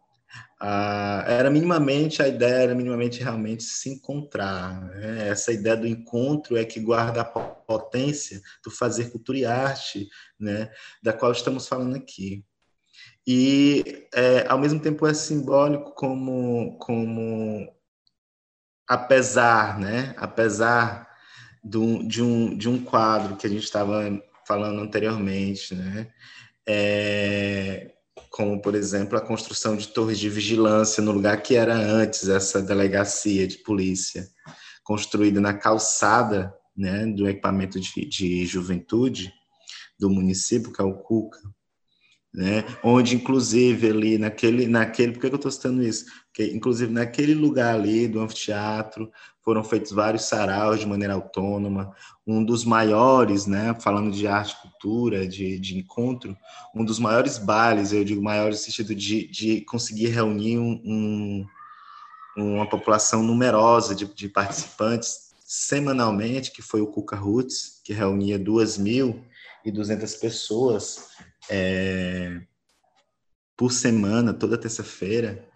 [0.62, 5.28] Ah, era minimamente a ideia era minimamente realmente se encontrar né?
[5.28, 10.06] essa ideia do encontro é que guarda a potência do fazer cultura e arte
[10.38, 10.70] né?
[11.02, 12.44] Da qual estamos falando aqui.
[13.26, 17.72] E é, ao mesmo tempo é simbólico como como
[18.86, 20.14] apesar né?
[20.18, 21.08] Apesar
[21.64, 24.02] do, de um de um quadro que a gente estava
[24.46, 26.12] falando anteriormente né?
[26.68, 27.94] É,
[28.30, 32.62] como, por exemplo, a construção de torres de vigilância no lugar que era antes essa
[32.62, 34.28] delegacia de polícia,
[34.84, 39.32] construída na calçada né, do equipamento de, de juventude
[39.98, 41.38] do município, que é o CUCA,
[42.32, 42.64] né?
[42.82, 46.06] Onde, inclusive, ali naquele, naquele, por que eu estou citando isso?
[46.26, 49.10] Porque, inclusive, naquele lugar ali do anfiteatro
[49.42, 51.92] foram feitos vários saraus de maneira autônoma.
[52.26, 53.74] Um dos maiores, né?
[53.80, 56.36] Falando de arte, cultura, de, de encontro,
[56.74, 61.46] um dos maiores bailes, eu digo maiores no sentido de, de conseguir reunir um, um
[62.36, 70.20] uma população numerosa de, de participantes semanalmente, que foi o Cuca Roots, que reunia 2.200
[70.20, 71.08] pessoas
[71.48, 72.40] é,
[73.56, 75.48] por semana, toda terça-feira,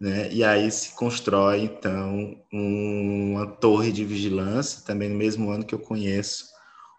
[0.00, 0.32] né?
[0.32, 5.78] E aí se constrói então uma torre de vigilância, também no mesmo ano que eu
[5.78, 6.46] conheço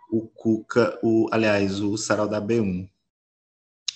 [0.10, 2.88] o Cuca, o aliás, o Sarau da B1.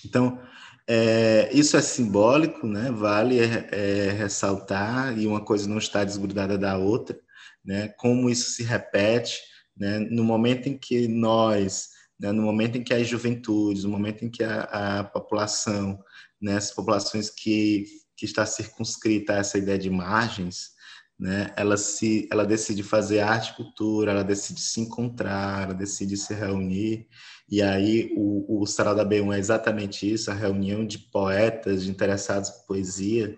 [0.04, 0.40] Então,
[0.86, 2.90] é, isso é simbólico, né?
[2.90, 7.18] Vale é, é, ressaltar e uma coisa não está desgrudada da outra,
[7.64, 7.88] né?
[7.96, 9.40] Como isso se repete,
[9.76, 9.98] né?
[9.98, 14.30] No momento em que nós né, no momento em que as juventudes, no momento em
[14.30, 16.02] que a, a população,
[16.40, 17.84] né, as populações que,
[18.16, 20.76] que está circunscrita a essa ideia de margens,
[21.18, 21.52] né?
[21.56, 26.32] Ela se, ela decide fazer arte e cultura, ela decide se encontrar, ela decide se
[26.32, 27.08] reunir.
[27.50, 31.90] E aí o, o Sarau da B1 é exatamente isso, a reunião de poetas, de
[31.90, 33.36] interessados em poesia,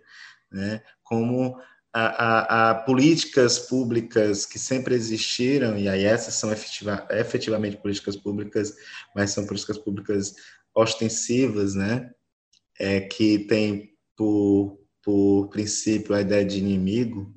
[0.52, 0.82] né?
[1.02, 1.56] Como
[1.92, 8.16] a, a, a, políticas públicas que sempre existiram, e aí essas são efetiva, efetivamente políticas
[8.16, 8.74] públicas,
[9.14, 10.34] mas são políticas públicas
[10.74, 12.10] ostensivas, né?
[12.78, 17.34] É, que tem por, por princípio a ideia de inimigo,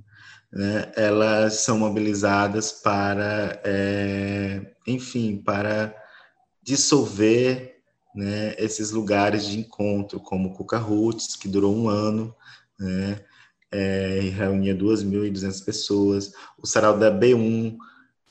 [0.53, 5.93] né, elas são mobilizadas para, é, enfim, para
[6.61, 7.81] dissolver
[8.15, 12.35] né, esses lugares de encontro, como o Cuca Roots, que durou um ano,
[12.79, 13.19] né,
[13.73, 17.75] é, e reunia 2.200 pessoas, o Sarau da B1,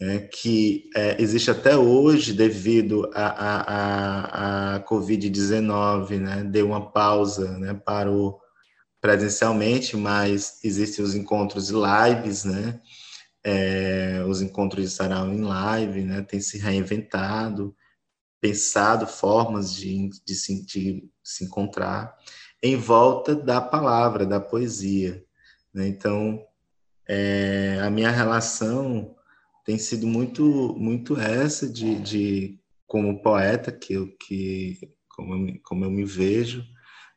[0.01, 6.93] né, que é, existe até hoje devido à a, a, a Covid-19, né, deu uma
[6.93, 8.41] pausa, né, parou
[9.01, 12.81] presencialmente, mas existem os encontros e lives, né?
[13.45, 16.23] É, os encontros de sarau em live, né?
[16.23, 17.75] Tem se reinventado,
[18.41, 22.15] pensado formas de, de, de se encontrar
[22.63, 25.25] em volta da palavra, da poesia.
[25.75, 25.89] Né?
[25.89, 26.45] Então,
[27.09, 29.17] é, a minha relação
[29.65, 30.45] tem sido muito,
[30.79, 36.65] muito essa de, de como poeta que eu, que como eu, como eu me vejo,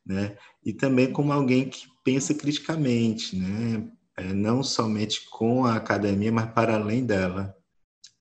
[0.05, 0.37] né?
[0.63, 3.89] E também como alguém que pensa criticamente, né?
[4.17, 7.55] É, não somente com a academia, mas para além dela.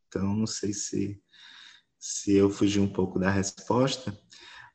[0.08, 1.20] Então, não sei se,
[1.98, 4.18] se eu fugi um pouco da resposta,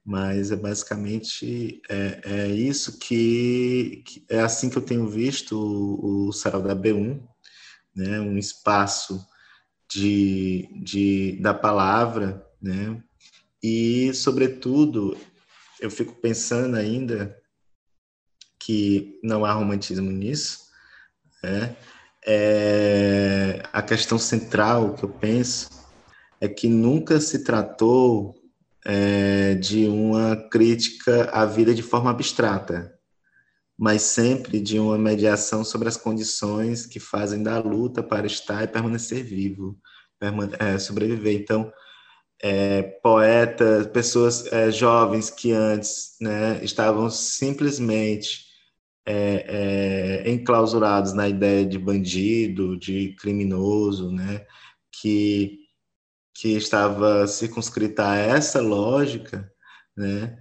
[0.10, 6.30] mas é basicamente é, é isso que, que, é assim que eu tenho visto o,
[6.30, 7.22] o Sarau da B1,
[7.96, 8.20] né?
[8.20, 9.24] Um espaço
[9.88, 13.00] de, de da palavra, né?
[13.62, 15.16] E, sobretudo,
[15.80, 17.40] eu fico pensando ainda
[18.60, 20.70] que não há romantismo nisso.
[21.44, 21.76] Né?
[22.26, 25.70] É, a questão central que eu penso
[26.42, 28.39] é que nunca se tratou
[28.86, 32.94] é, de uma crítica à vida de forma abstrata,
[33.78, 38.68] mas sempre de uma mediação sobre as condições que fazem da luta para estar e
[38.68, 39.78] permanecer vivo,
[40.20, 41.34] permane é, sobreviver.
[41.34, 41.72] Então,
[42.42, 48.50] é, poetas, pessoas é, jovens que antes né, estavam simplesmente
[49.06, 54.46] é, é, enclausurados na ideia de bandido, de criminoso, né,
[54.92, 55.59] que,
[56.40, 59.52] que estava circunscrita a essa lógica,
[59.96, 60.38] né,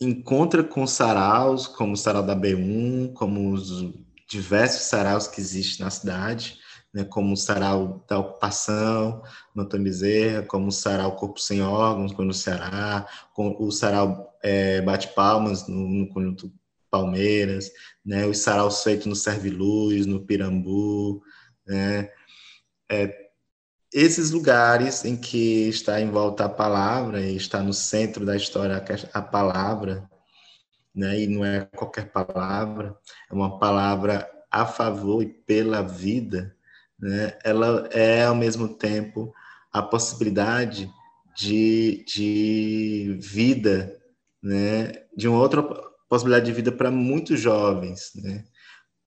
[0.00, 3.94] encontra com saraus, como o sarau da B1, como os
[4.28, 6.58] diversos saraus que existem na cidade,
[6.92, 9.22] né, como o sarau da ocupação,
[9.54, 15.68] no Bezerra, como o sarau Corpo Sem Órgãos, no Ceará, o sarau é, Bate Palmas,
[15.68, 16.52] no, no Conjunto
[16.90, 17.70] Palmeiras,
[18.04, 21.22] né, os saraus feitos no Serviluz, no Pirambu,
[21.64, 22.10] né,
[22.90, 23.21] é,
[23.92, 28.82] esses lugares em que está em volta a palavra e está no centro da história
[29.12, 30.08] a palavra,
[30.94, 32.96] né, e não é qualquer palavra,
[33.30, 36.54] é uma palavra a favor e pela vida,
[36.98, 39.32] né, ela é, ao mesmo tempo,
[39.72, 40.90] a possibilidade
[41.36, 43.98] de, de vida,
[44.42, 45.62] né, de uma outra
[46.08, 48.12] possibilidade de vida para muitos jovens.
[48.14, 48.44] Né?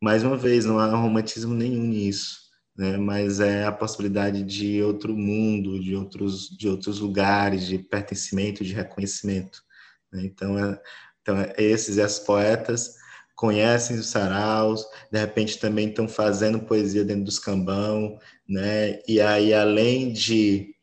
[0.02, 2.45] Mais uma vez, não há romantismo nenhum nisso,
[2.78, 2.98] né?
[2.98, 8.74] mas é a possibilidade de outro mundo, de outros, de outros lugares, de pertencimento, de
[8.74, 9.64] reconhecimento.
[10.12, 10.26] Né?
[10.26, 10.80] Então, é,
[11.22, 12.96] então, esses e as poetas
[13.36, 19.00] conhecem os saraus, de repente também estão fazendo poesia dentro dos cambão, né?
[19.08, 20.74] E aí, além de,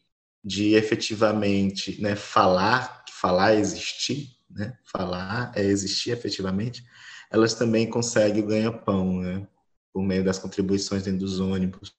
[0.45, 4.75] de efetivamente né, falar, falar é existir, né?
[4.85, 6.85] Falar é existir efetivamente,
[7.31, 9.47] elas também conseguem o ganha-pão, né?
[9.93, 11.95] Por meio das contribuições dentro dos ônibus.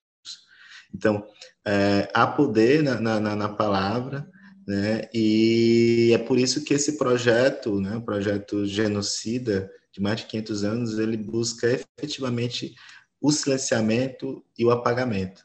[0.92, 1.26] Então,
[1.66, 4.28] é, há poder na, na, na palavra,
[4.66, 5.08] né?
[5.12, 10.64] E é por isso que esse projeto, né, o projeto Genocida, de mais de 500
[10.64, 12.74] anos, ele busca efetivamente
[13.20, 15.42] o silenciamento e o apagamento.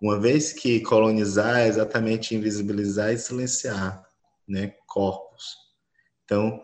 [0.00, 4.02] Uma vez que colonizar é exatamente invisibilizar e silenciar
[4.46, 5.56] né, corpos.
[6.24, 6.62] Então,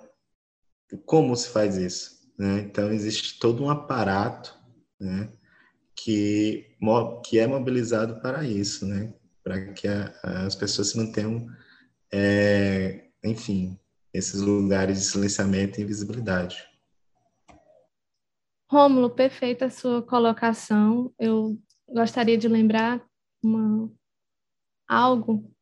[1.05, 2.31] como se faz isso?
[2.39, 2.61] Né?
[2.61, 4.57] Então, existe todo um aparato
[5.05, 5.31] né,
[5.95, 6.77] que,
[7.25, 9.13] que é mobilizado para isso, né?
[9.45, 11.47] para que a, as pessoas se mantenham,
[12.11, 13.79] é, enfim,
[14.13, 16.67] esses lugares de silenciamento e invisibilidade.
[18.71, 21.13] Rômulo, perfeita a sua colocação.
[21.19, 23.05] Eu gostaria de lembrar
[23.43, 23.93] uma,
[24.89, 25.55] algo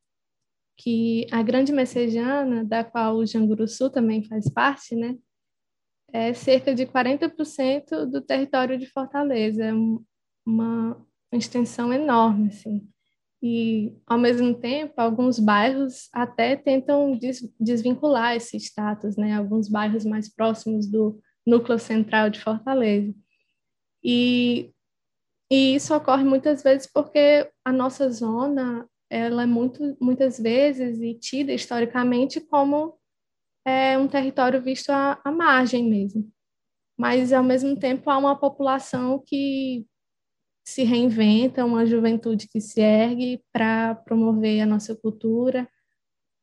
[0.78, 5.18] que a Grande Messejana, da qual o Janguruçu também faz parte, né?
[6.12, 9.72] É cerca de 40% do território de Fortaleza, é
[10.46, 11.00] uma
[11.32, 12.86] extensão enorme, assim.
[13.42, 19.34] E, ao mesmo tempo, alguns bairros até tentam des desvincular esse status, né?
[19.34, 23.12] Alguns bairros mais próximos do núcleo central de Fortaleza.
[24.04, 24.70] E,
[25.50, 31.14] e isso ocorre muitas vezes porque a nossa zona ela é muito, muitas vezes e
[31.14, 32.96] tida historicamente como
[33.64, 36.30] é, um território visto à, à margem mesmo.
[36.98, 39.86] Mas, ao mesmo tempo, há uma população que
[40.64, 45.68] se reinventa, uma juventude que se ergue para promover a nossa cultura,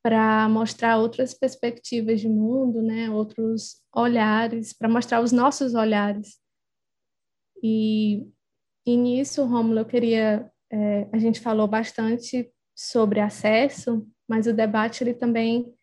[0.03, 6.38] para mostrar outras perspectivas de mundo, né, outros olhares, para mostrar os nossos olhares.
[7.61, 8.26] E,
[8.86, 15.03] e nisso, Romulo, eu queria, é, a gente falou bastante sobre acesso, mas o debate
[15.03, 15.74] ele também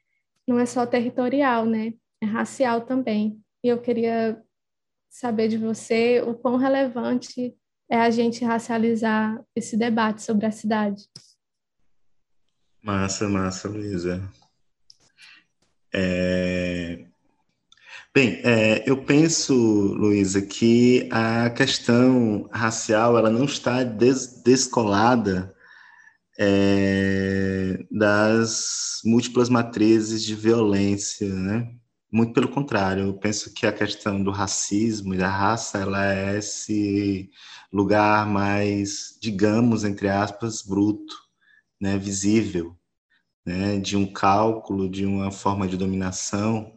[0.47, 3.41] não é só territorial, né, é racial também.
[3.65, 4.41] E eu queria
[5.09, 7.55] saber de você o quão relevante
[7.91, 11.05] é a gente racializar esse debate sobre a cidade.
[12.83, 14.23] Massa, massa, Luísa.
[15.93, 17.07] É...
[18.15, 25.56] Bem, é, eu penso, Luísa, que a questão racial ela não está des descolada
[26.39, 31.75] é, das múltiplas matrizes de violência, né?
[32.13, 36.39] Muito pelo contrário, eu penso que a questão do racismo e da raça, ela é
[36.39, 37.31] esse
[37.73, 41.15] lugar mais, digamos, entre aspas, bruto,
[41.81, 42.77] né, visível,
[43.45, 46.73] né, de um cálculo, de uma forma de dominação,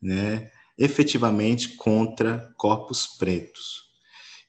[0.00, 3.84] né, efetivamente contra corpos pretos.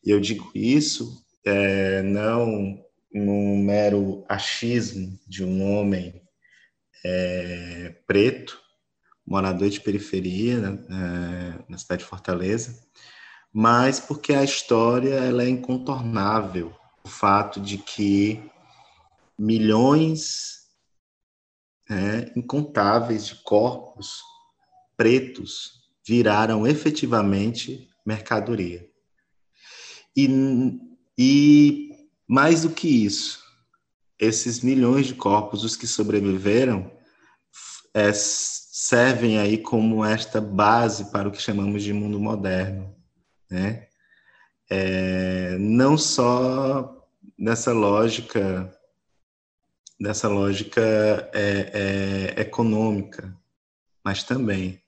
[0.03, 2.83] E eu digo isso é, não
[3.13, 6.21] num mero achismo de um homem
[7.05, 8.59] é, preto,
[9.25, 12.83] morador de periferia né, na cidade de Fortaleza,
[13.51, 16.73] mas porque a história ela é incontornável.
[17.03, 18.41] O fato de que
[19.37, 20.63] milhões
[21.89, 24.21] né, incontáveis de corpos
[24.95, 28.89] pretos viraram efetivamente mercadoria.
[30.15, 30.79] E,
[31.17, 31.92] e
[32.27, 33.43] mais do que isso,
[34.19, 36.91] esses milhões de corpos, os que sobreviveram,
[37.93, 42.95] é, servem aí como esta base para o que chamamos de mundo moderno,
[43.49, 43.87] né?
[44.69, 47.07] É, não só
[47.37, 48.73] nessa lógica,
[49.99, 50.81] nessa lógica
[51.33, 53.37] é, é, econômica,
[54.03, 54.81] mas também.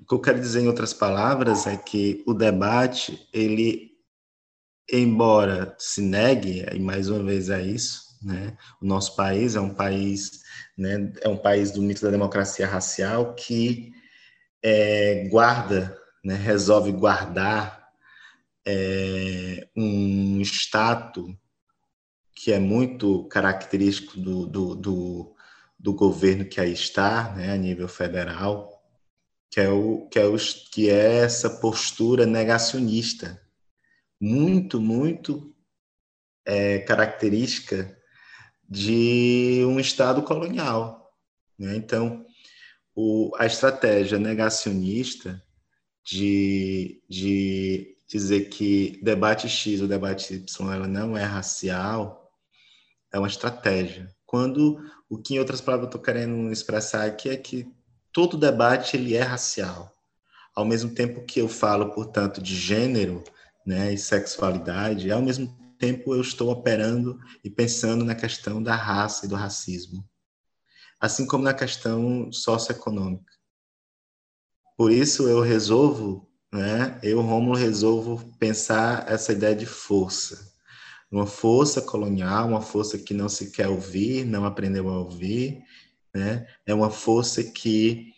[0.00, 3.91] O que eu quero dizer em outras palavras é que o debate, ele,
[4.90, 8.56] embora se negue, e mais uma vez é isso, né?
[8.80, 10.42] O nosso país é um país
[10.76, 11.12] né?
[11.20, 13.92] É um país do mito da democracia racial que
[14.62, 16.34] é, guarda, né?
[16.34, 17.88] resolve guardar
[18.66, 21.34] é, um status
[22.34, 25.36] que é muito característico do, do, do,
[25.78, 27.52] do, governo que aí está, né?
[27.52, 28.82] a nível federal,
[29.50, 30.36] que é, o, que, é o,
[30.72, 33.40] que é essa postura negacionista,
[34.22, 35.52] muito, muito
[36.46, 37.98] é, característica
[38.68, 41.12] de um Estado colonial.
[41.58, 41.74] Né?
[41.74, 42.24] Então,
[42.94, 45.42] o, a estratégia negacionista
[46.04, 52.30] de, de dizer que debate X ou debate Y ela não é racial
[53.12, 54.08] é uma estratégia.
[54.24, 54.78] Quando
[55.10, 57.66] o que, em outras palavras, eu estou querendo expressar aqui é que
[58.12, 59.92] todo debate ele é racial.
[60.54, 63.24] Ao mesmo tempo que eu falo, portanto, de gênero
[63.66, 69.26] né, e sexualidade, ao mesmo tempo eu estou operando e pensando na questão da raça
[69.26, 70.08] e do racismo,
[71.00, 73.32] assim como na questão socioeconômica.
[74.76, 80.52] Por isso eu resolvo, né, eu, Rômulo, resolvo pensar essa ideia de força.
[81.10, 85.62] Uma força colonial, uma força que não se quer ouvir, não aprendeu a ouvir,
[86.14, 86.46] né?
[86.66, 88.12] é uma força que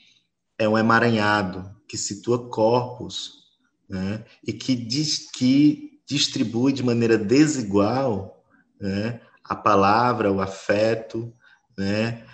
[0.59, 3.44] é um emaranhado, que situa corpos,
[3.89, 4.25] né?
[4.47, 8.45] e que diz que distribui de maneira desigual
[8.81, 11.33] né, a palavra, o afeto,
[11.77, 12.25] né,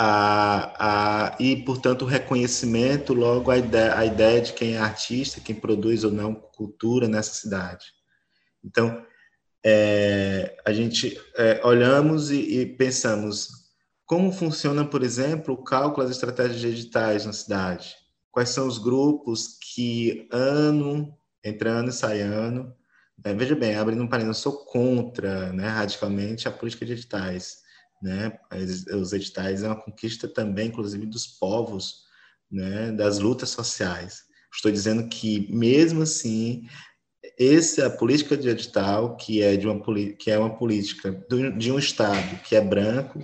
[0.00, 5.40] a, a, e, portanto, o reconhecimento, logo a ideia, a ideia de quem é artista,
[5.40, 7.86] quem produz ou não cultura nessa cidade.
[8.64, 9.04] Então,
[9.64, 13.48] é, a gente é, olhamos e, e, pensamos
[14.06, 17.94] como funciona, por exemplo, o cálculo das estratégias digitais na cidade.
[18.38, 21.12] Quais são os grupos que, ano,
[21.42, 22.72] entre ano e sai ano,
[23.24, 27.56] é, veja bem, abrindo um parênteses, eu sou contra né, radicalmente a política de editais.
[28.00, 28.38] Né?
[28.94, 32.04] Os editais é uma conquista também, inclusive, dos povos,
[32.48, 34.22] né, das lutas sociais.
[34.54, 36.64] Estou dizendo que, mesmo assim,
[37.36, 39.82] essa política de edital, que é, de uma,
[40.16, 41.10] que é uma política
[41.58, 43.18] de um Estado que é branco,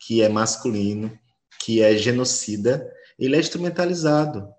[0.00, 1.16] que é masculino,
[1.60, 4.55] que é genocida, ele é instrumentalizado.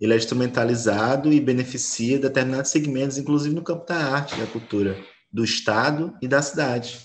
[0.00, 4.96] Ele é instrumentalizado e beneficia determinados segmentos, inclusive no campo da arte, da cultura,
[5.30, 6.98] do Estado e da cidade.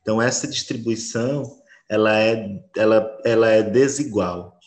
[0.00, 1.58] Então, essa distribuição
[1.88, 4.58] ela é, ela, ela é desigual.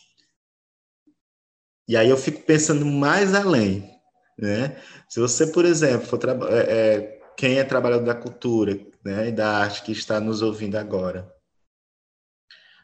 [1.88, 3.89] E aí eu fico pensando mais além.
[4.38, 4.82] Né?
[5.07, 6.19] Se você, por exemplo, for
[6.49, 10.78] é, é, quem é trabalhador da cultura né, e da arte que está nos ouvindo
[10.78, 11.32] agora,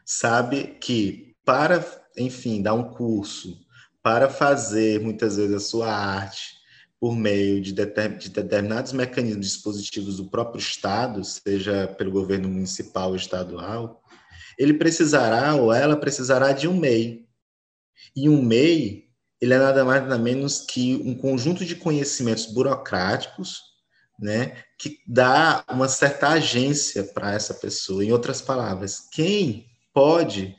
[0.04, 1.84] sabe que para,
[2.16, 3.58] enfim, dar um curso,
[4.02, 6.58] para fazer muitas vezes a sua arte
[7.00, 13.16] por meio de, de determinados mecanismos dispositivos do próprio Estado, seja pelo governo municipal ou
[13.16, 14.02] estadual,
[14.58, 17.26] ele precisará ou ela precisará de um MEI.
[18.16, 19.08] E um MEI
[19.40, 23.62] ele é nada mais nada menos que um conjunto de conhecimentos burocráticos,
[24.18, 28.04] né, que dá uma certa agência para essa pessoa.
[28.04, 30.56] Em outras palavras, quem pode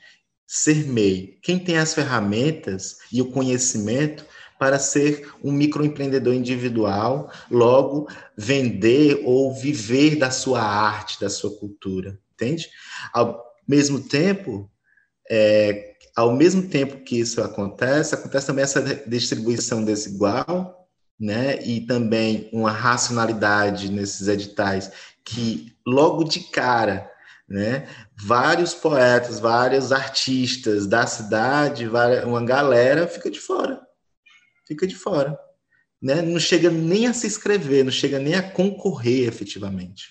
[0.52, 4.26] ser MEI, quem tem as ferramentas e o conhecimento
[4.58, 12.18] para ser um microempreendedor individual, logo vender ou viver da sua arte, da sua cultura,
[12.34, 12.68] entende?
[13.12, 14.68] Ao mesmo tempo,
[15.30, 20.88] é, ao mesmo tempo que isso acontece, acontece também essa distribuição desigual,
[21.18, 21.62] né?
[21.62, 24.90] E também uma racionalidade nesses editais
[25.24, 27.09] que logo de cara,
[27.50, 27.88] né?
[28.16, 31.90] Vários poetas, vários artistas da cidade,
[32.24, 33.80] uma galera fica de fora,
[34.68, 35.36] fica de fora,
[36.00, 36.22] né?
[36.22, 40.10] Não chega nem a se inscrever, não chega nem a concorrer efetivamente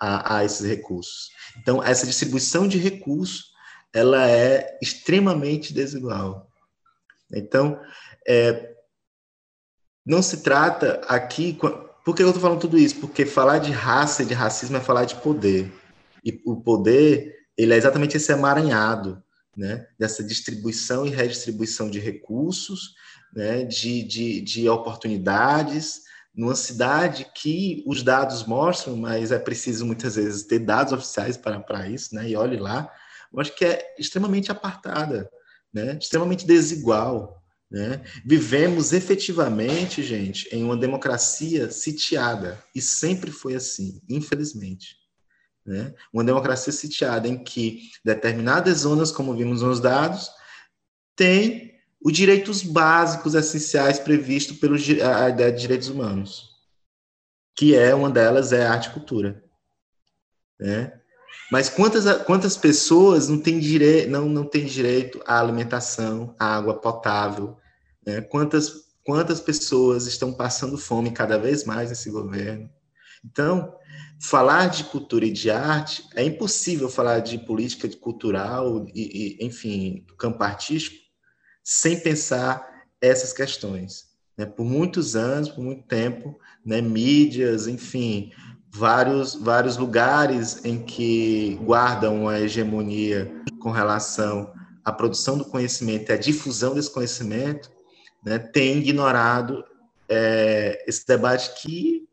[0.00, 1.30] a, a esses recursos.
[1.58, 3.50] Então essa distribuição de recursos
[3.92, 6.48] ela é extremamente desigual.
[7.32, 7.80] Então,
[8.26, 8.74] é,
[10.06, 11.52] não se trata aqui.
[12.04, 12.96] Por que eu estou falando tudo isso?
[13.00, 15.72] Porque falar de raça e de racismo é falar de poder.
[16.24, 19.22] E o poder, ele é exatamente esse emaranhado,
[19.56, 19.86] né?
[19.98, 22.94] Dessa distribuição e redistribuição de recursos,
[23.34, 23.64] né?
[23.64, 26.02] de, de, de oportunidades,
[26.34, 31.60] numa cidade que os dados mostram, mas é preciso muitas vezes ter dados oficiais para,
[31.60, 32.28] para isso, né?
[32.28, 32.90] E olhe lá,
[33.32, 35.30] eu acho que é extremamente apartada,
[35.72, 35.98] né?
[36.00, 37.40] extremamente desigual.
[37.70, 38.02] Né?
[38.24, 44.99] Vivemos efetivamente, gente, em uma democracia sitiada, e sempre foi assim, infelizmente.
[45.64, 45.94] Né?
[46.12, 50.30] Uma democracia sitiada em que determinadas zonas, como vimos nos dados,
[51.14, 54.78] têm os direitos básicos essenciais previstos pela
[55.28, 56.50] ideia de direitos humanos,
[57.54, 59.44] que é uma delas é a arte e cultura.
[60.58, 60.98] Né?
[61.50, 64.06] Mas quantas, quantas pessoas não têm, dire...
[64.06, 67.56] não, não têm direito à alimentação, à água potável?
[68.06, 68.20] Né?
[68.22, 72.70] Quantas, quantas pessoas estão passando fome cada vez mais nesse governo?
[73.24, 73.74] Então,
[74.20, 80.04] falar de cultura e de arte é impossível falar de política cultural e, e enfim,
[80.06, 80.96] do campo artístico
[81.64, 82.68] sem pensar
[83.00, 84.10] essas questões.
[84.36, 84.44] Né?
[84.44, 88.30] Por muitos anos, por muito tempo, né, mídias, enfim,
[88.70, 94.52] vários, vários lugares em que guardam a hegemonia com relação
[94.84, 97.70] à produção do conhecimento e à difusão desse conhecimento,
[98.24, 99.64] né, tem ignorado
[100.08, 102.09] é, esse debate que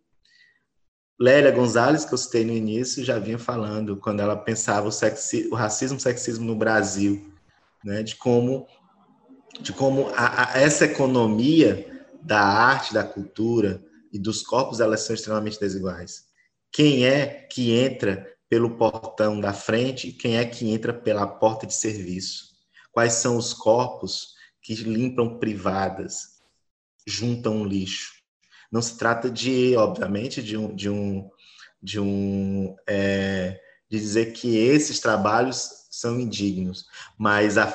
[1.20, 5.48] Lélia Gonzalez, que eu citei no início, já vinha falando quando ela pensava o, sexi,
[5.52, 7.34] o racismo, o sexismo no Brasil,
[7.84, 8.68] né, de como,
[9.60, 15.16] de como a, a, essa economia da arte, da cultura e dos corpos, elas são
[15.16, 16.28] extremamente desiguais.
[16.72, 21.66] Quem é que entra pelo portão da frente e quem é que entra pela porta
[21.66, 22.56] de serviço?
[22.92, 26.42] Quais são os corpos que limpam privadas,
[27.08, 28.17] juntam lixo?
[28.72, 31.30] Não se trata de, obviamente, de um, de um,
[31.82, 33.60] de um, é,
[33.90, 36.86] de dizer que esses trabalhos são indignos,
[37.18, 37.66] mas a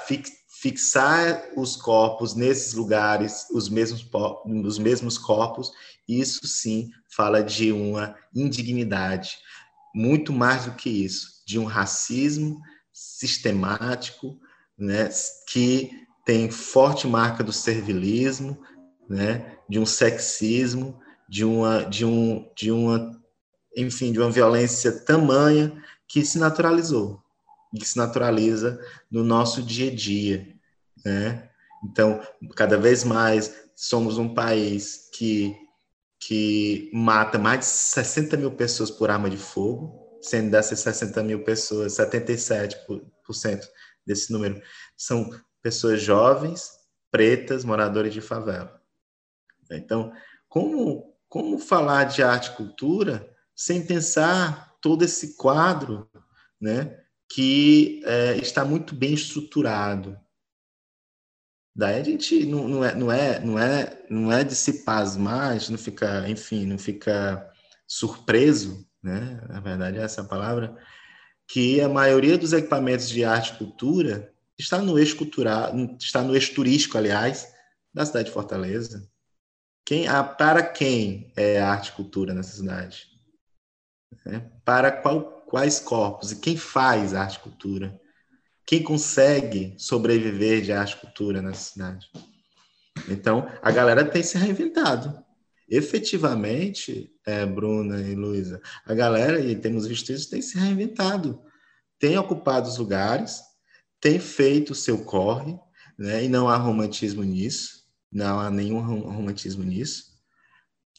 [0.62, 4.08] fixar os corpos nesses lugares, os mesmos,
[4.44, 5.72] os mesmos corpos,
[6.08, 9.38] isso sim fala de uma indignidade,
[9.94, 12.60] muito mais do que isso, de um racismo
[12.92, 14.38] sistemático,
[14.78, 15.08] né,
[15.48, 15.90] que
[16.24, 18.62] tem forte marca do servilismo,
[19.08, 23.18] né, de um sexismo, de uma, de um, de uma,
[23.74, 27.22] enfim, de uma violência tamanha que se naturalizou,
[27.74, 28.78] que se naturaliza
[29.10, 30.46] no nosso dia a dia,
[31.02, 31.48] né?
[31.82, 32.20] Então,
[32.54, 35.56] cada vez mais somos um país que
[36.20, 41.42] que mata mais de 60 mil pessoas por arma de fogo, sendo dessas 60 mil
[41.44, 42.76] pessoas, 77%
[44.06, 44.62] desse número
[44.96, 45.30] são
[45.62, 46.70] pessoas jovens,
[47.10, 48.81] pretas, moradores de favela.
[49.76, 50.12] Então,
[50.48, 56.10] como, como falar de arte e cultura sem pensar todo esse quadro
[56.60, 56.98] né,
[57.32, 60.18] que é, está muito bem estruturado?
[61.74, 65.56] Daí a gente não, não, é, não, é, não, é, não é de se pasmar,
[65.70, 67.50] não fica, enfim, não fica
[67.86, 69.40] surpreso, né?
[69.48, 70.76] Na verdade, é essa palavra,
[71.48, 76.34] que a maioria dos equipamentos de arte e cultura está no eixo cultural, está no
[76.34, 77.48] eixo turístico, aliás,
[77.92, 79.10] da cidade de Fortaleza.
[79.84, 83.06] Quem, ah, para quem é arte e cultura nessa cidade?
[84.26, 86.32] É, para qual, quais corpos?
[86.32, 88.00] E quem faz arte e cultura?
[88.64, 92.06] Quem consegue sobreviver de arte e cultura nessa cidade?
[93.08, 95.22] Então, a galera tem se reinventado.
[95.68, 101.42] Efetivamente, é, Bruna e Luísa, a galera, e temos visto isso, tem se reinventado.
[101.98, 103.40] Tem ocupado os lugares,
[104.00, 105.56] tem feito o seu corre,
[105.98, 106.24] né?
[106.24, 107.81] e não há romantismo nisso,
[108.12, 110.12] não há nenhum romantismo nisso,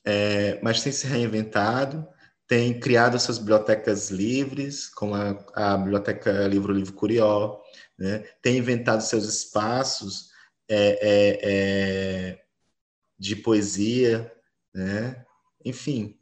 [0.06, 2.08] é, mas tem se reinventado,
[2.48, 7.62] tem criado suas bibliotecas livres, como a, a Biblioteca Livro Livro Curió,
[7.98, 8.20] né?
[8.42, 10.30] tem inventado seus espaços
[10.70, 12.44] é, é, é,
[13.18, 14.32] de poesia,
[14.74, 15.24] né?
[15.64, 16.18] enfim.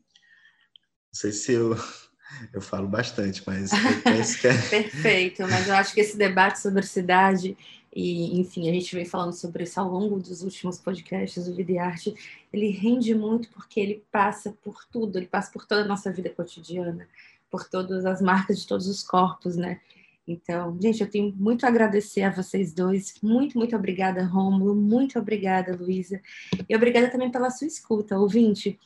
[1.13, 1.75] Não sei se eu,
[2.53, 4.53] eu falo bastante, mas eu penso que é...
[4.69, 7.57] Perfeito, mas eu acho que esse debate sobre cidade
[7.93, 11.71] e, enfim, a gente vem falando sobre isso ao longo dos últimos podcasts do Vida
[11.73, 12.13] e Arte.
[12.51, 16.29] Ele rende muito porque ele passa por tudo, ele passa por toda a nossa vida
[16.29, 17.07] cotidiana,
[17.49, 19.81] por todas as marcas de todos os corpos, né?
[20.25, 23.15] Então, gente, eu tenho muito a agradecer a vocês dois.
[23.21, 24.73] Muito, muito obrigada, Rômulo.
[24.73, 26.21] Muito obrigada, Luísa.
[26.69, 28.79] E obrigada também pela sua escuta, ouvinte.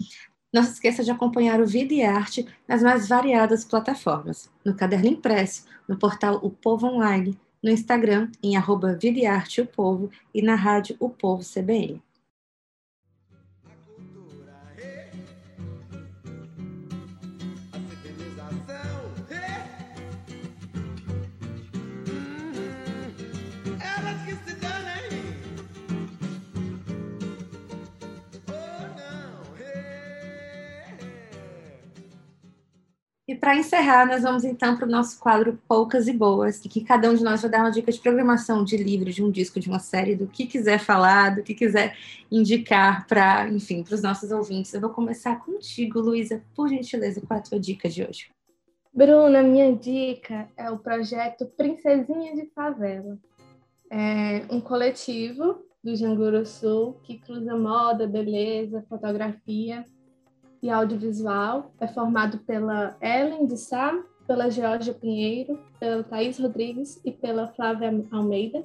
[0.51, 5.07] Não se esqueça de acompanhar o Vida e Arte nas mais variadas plataformas, no caderno
[5.07, 10.11] impresso, no portal O Povo Online, no Instagram em arroba Vida e Arte o Povo
[10.31, 11.99] e na rádio O Povo CBN.
[33.35, 36.79] E para encerrar, nós vamos então para o nosso quadro Poucas e Boas, em que
[36.79, 39.59] cada um de nós vai dar uma dica de programação de livro, de um disco,
[39.59, 41.97] de uma série, do que quiser falar, do que quiser
[42.31, 44.73] indicar para, enfim, para os nossos ouvintes.
[44.73, 48.29] Eu vou começar contigo, Luísa, por gentileza, qual é a tua dica de hoje?
[48.93, 53.17] Bruna, minha dica é o projeto Princesinha de Favela.
[53.91, 59.83] É um coletivo do Janguru Sul que cruza moda, beleza, fotografia
[60.61, 61.71] e audiovisual.
[61.79, 63.93] É formado pela Ellen de Sá,
[64.27, 68.63] pela Georgia Pinheiro, pela Thaís Rodrigues e pela Flávia Almeida.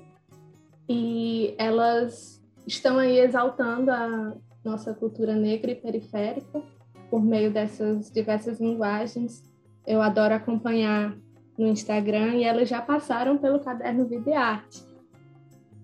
[0.89, 4.35] E elas estão aí exaltando a
[4.65, 6.63] nossa cultura negra e periférica
[7.11, 9.43] por meio dessas diversas linguagens.
[9.87, 11.17] Eu adoro acompanhar
[11.59, 14.83] no Instagram e elas já passaram pelo caderno Vida Arte.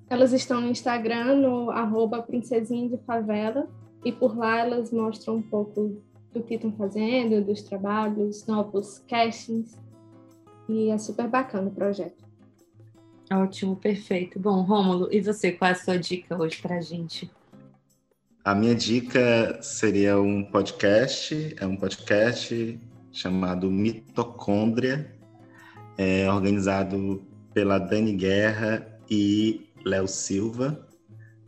[0.09, 3.69] Elas estão no Instagram, no arroba princesinha de favela,
[4.07, 6.01] e por lá elas mostram um pouco
[6.33, 9.77] do que estão fazendo, dos trabalhos, novos castings,
[10.69, 12.25] e é super bacana o projeto.
[13.33, 14.39] Ótimo, perfeito.
[14.39, 17.29] Bom, Rômulo, e você, qual é a sua dica hoje para a gente?
[18.45, 22.79] A minha dica seria um podcast, é um podcast
[23.11, 25.13] chamado Mitocôndria,
[25.99, 30.86] é organizado pela Dani Guerra e Léo Silva.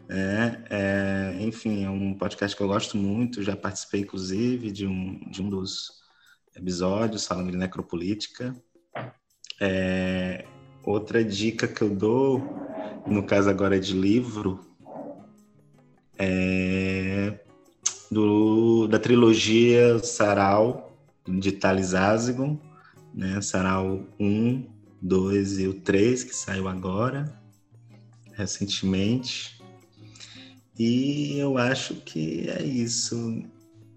[0.08, 5.20] É, é, enfim, é um podcast que eu gosto muito, já participei, inclusive, de um,
[5.30, 6.00] de um dos
[6.56, 8.56] episódios falando de necropolítica.
[9.60, 10.46] É,
[10.82, 12.42] outra dica que eu dou,
[13.06, 14.60] no caso agora é de livro,
[16.18, 17.38] é
[18.10, 20.96] do, da trilogia Sarau,
[21.26, 22.58] de Thales Azigon,
[23.12, 23.40] né?
[23.42, 24.66] Sarau 1,
[25.02, 27.40] 2 e o 3, que saiu agora,
[28.32, 29.57] recentemente.
[30.78, 33.42] E eu acho que é isso.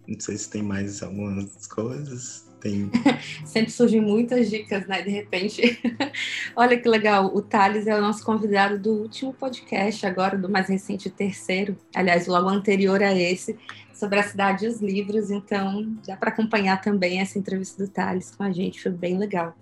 [0.07, 2.49] Não sei se tem mais algumas coisas.
[2.59, 2.89] Tem...
[3.45, 5.03] Sempre surgem muitas dicas, né?
[5.03, 5.79] De repente.
[6.55, 7.27] Olha que legal.
[7.35, 11.77] O Thales é o nosso convidado do último podcast, agora do mais recente, terceiro.
[11.93, 13.55] Aliás, logo anterior a esse,
[13.93, 15.29] sobre a cidade e os livros.
[15.29, 18.81] Então, dá para acompanhar também essa entrevista do Thales com a gente.
[18.81, 19.55] Foi bem legal.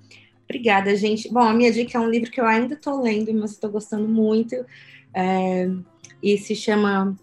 [0.46, 1.30] Obrigada, gente.
[1.32, 4.08] Bom, a minha dica é um livro que eu ainda estou lendo, mas estou gostando
[4.08, 4.56] muito.
[5.14, 5.70] É
[6.22, 7.18] e se chama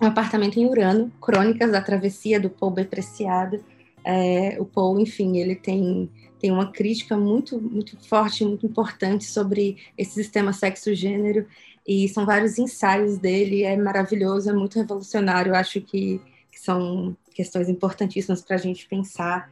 [0.00, 3.64] Um Apartamento em Urano, Crônicas da Travessia do Paul Bepreciado.
[4.04, 9.78] É, o Paul, enfim, ele tem, tem uma crítica muito, muito forte, muito importante sobre
[9.96, 11.46] esse sistema sexo-gênero,
[11.86, 17.68] e são vários ensaios dele, é maravilhoso, é muito revolucionário, acho que, que são questões
[17.68, 19.50] importantíssimas para a gente pensar.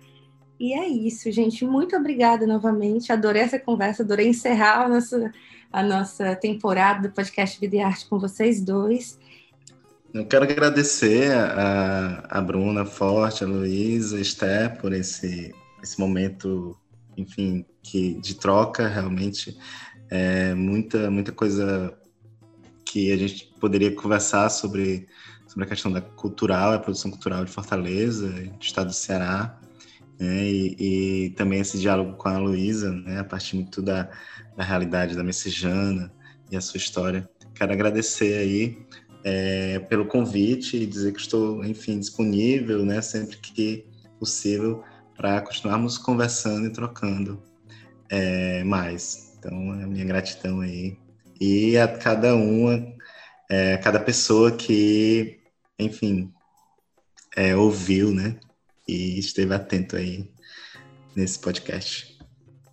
[0.58, 1.64] E é isso, gente.
[1.64, 3.12] Muito obrigada novamente.
[3.12, 5.32] Adorei essa conversa, adorei encerrar a nossa,
[5.72, 9.18] a nossa temporada do podcast Vida e Arte com vocês dois.
[10.12, 16.76] Eu quero agradecer a, a Bruna Forte, a Luísa, a Esther por esse, esse momento,
[17.16, 19.56] enfim, que, de troca, realmente.
[20.10, 21.96] É, muita, muita coisa
[22.84, 25.08] que a gente poderia conversar sobre,
[25.46, 29.58] sobre a questão da cultural, a produção cultural de Fortaleza, do estado do Ceará,
[30.22, 30.44] né?
[30.44, 30.76] e,
[31.26, 33.20] e, também esse diálogo com a Luísa, né?
[33.20, 34.08] a partir muito da,
[34.56, 36.12] da realidade da messejana
[36.50, 37.28] e a sua história.
[37.54, 38.78] Quero agradecer aí
[39.24, 43.86] é, pelo convite e dizer que estou, enfim, disponível, né, sempre que
[44.18, 44.82] possível,
[45.16, 47.42] para continuarmos conversando e trocando
[48.08, 49.36] é, mais.
[49.38, 50.96] Então, a minha gratidão aí.
[51.40, 52.84] E a cada uma,
[53.50, 55.40] é, cada pessoa que,
[55.78, 56.32] enfim,
[57.36, 58.38] é, ouviu, né,
[58.86, 60.30] e esteve atento aí
[61.14, 62.18] nesse podcast.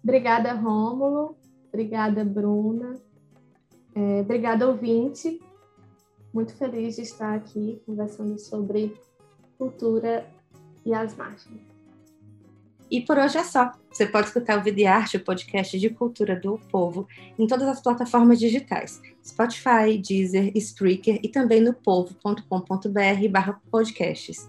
[0.04, 1.38] Obrigada, Rômulo.
[1.68, 3.00] Obrigada, Bruna.
[3.96, 5.40] É, obrigada, ouvinte
[6.34, 8.96] muito feliz de estar aqui conversando sobre
[9.58, 10.30] cultura
[10.86, 11.60] e as margens.
[12.90, 13.72] E por hoje é só.
[13.92, 17.08] Você pode escutar o Vida e Arte, o podcast de cultura do povo,
[17.38, 24.49] em todas as plataformas digitais: Spotify, Deezer, Spreaker e também no povo.com.br/barra podcasts.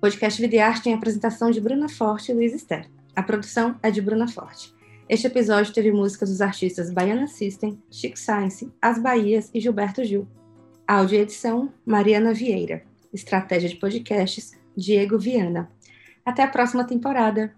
[0.00, 2.88] podcast Vida e Arte tem a apresentação de Bruna Forte e Luiz Esther.
[3.14, 4.74] A produção é de Bruna Forte.
[5.08, 10.28] Este episódio teve músicas dos artistas Baiana System, Chico Science, As Bahias e Gilberto Gil.
[10.86, 12.82] Áudio e edição, Mariana Vieira.
[13.12, 15.70] Estratégia de podcasts, Diego Viana.
[16.24, 17.54] Até a próxima temporada.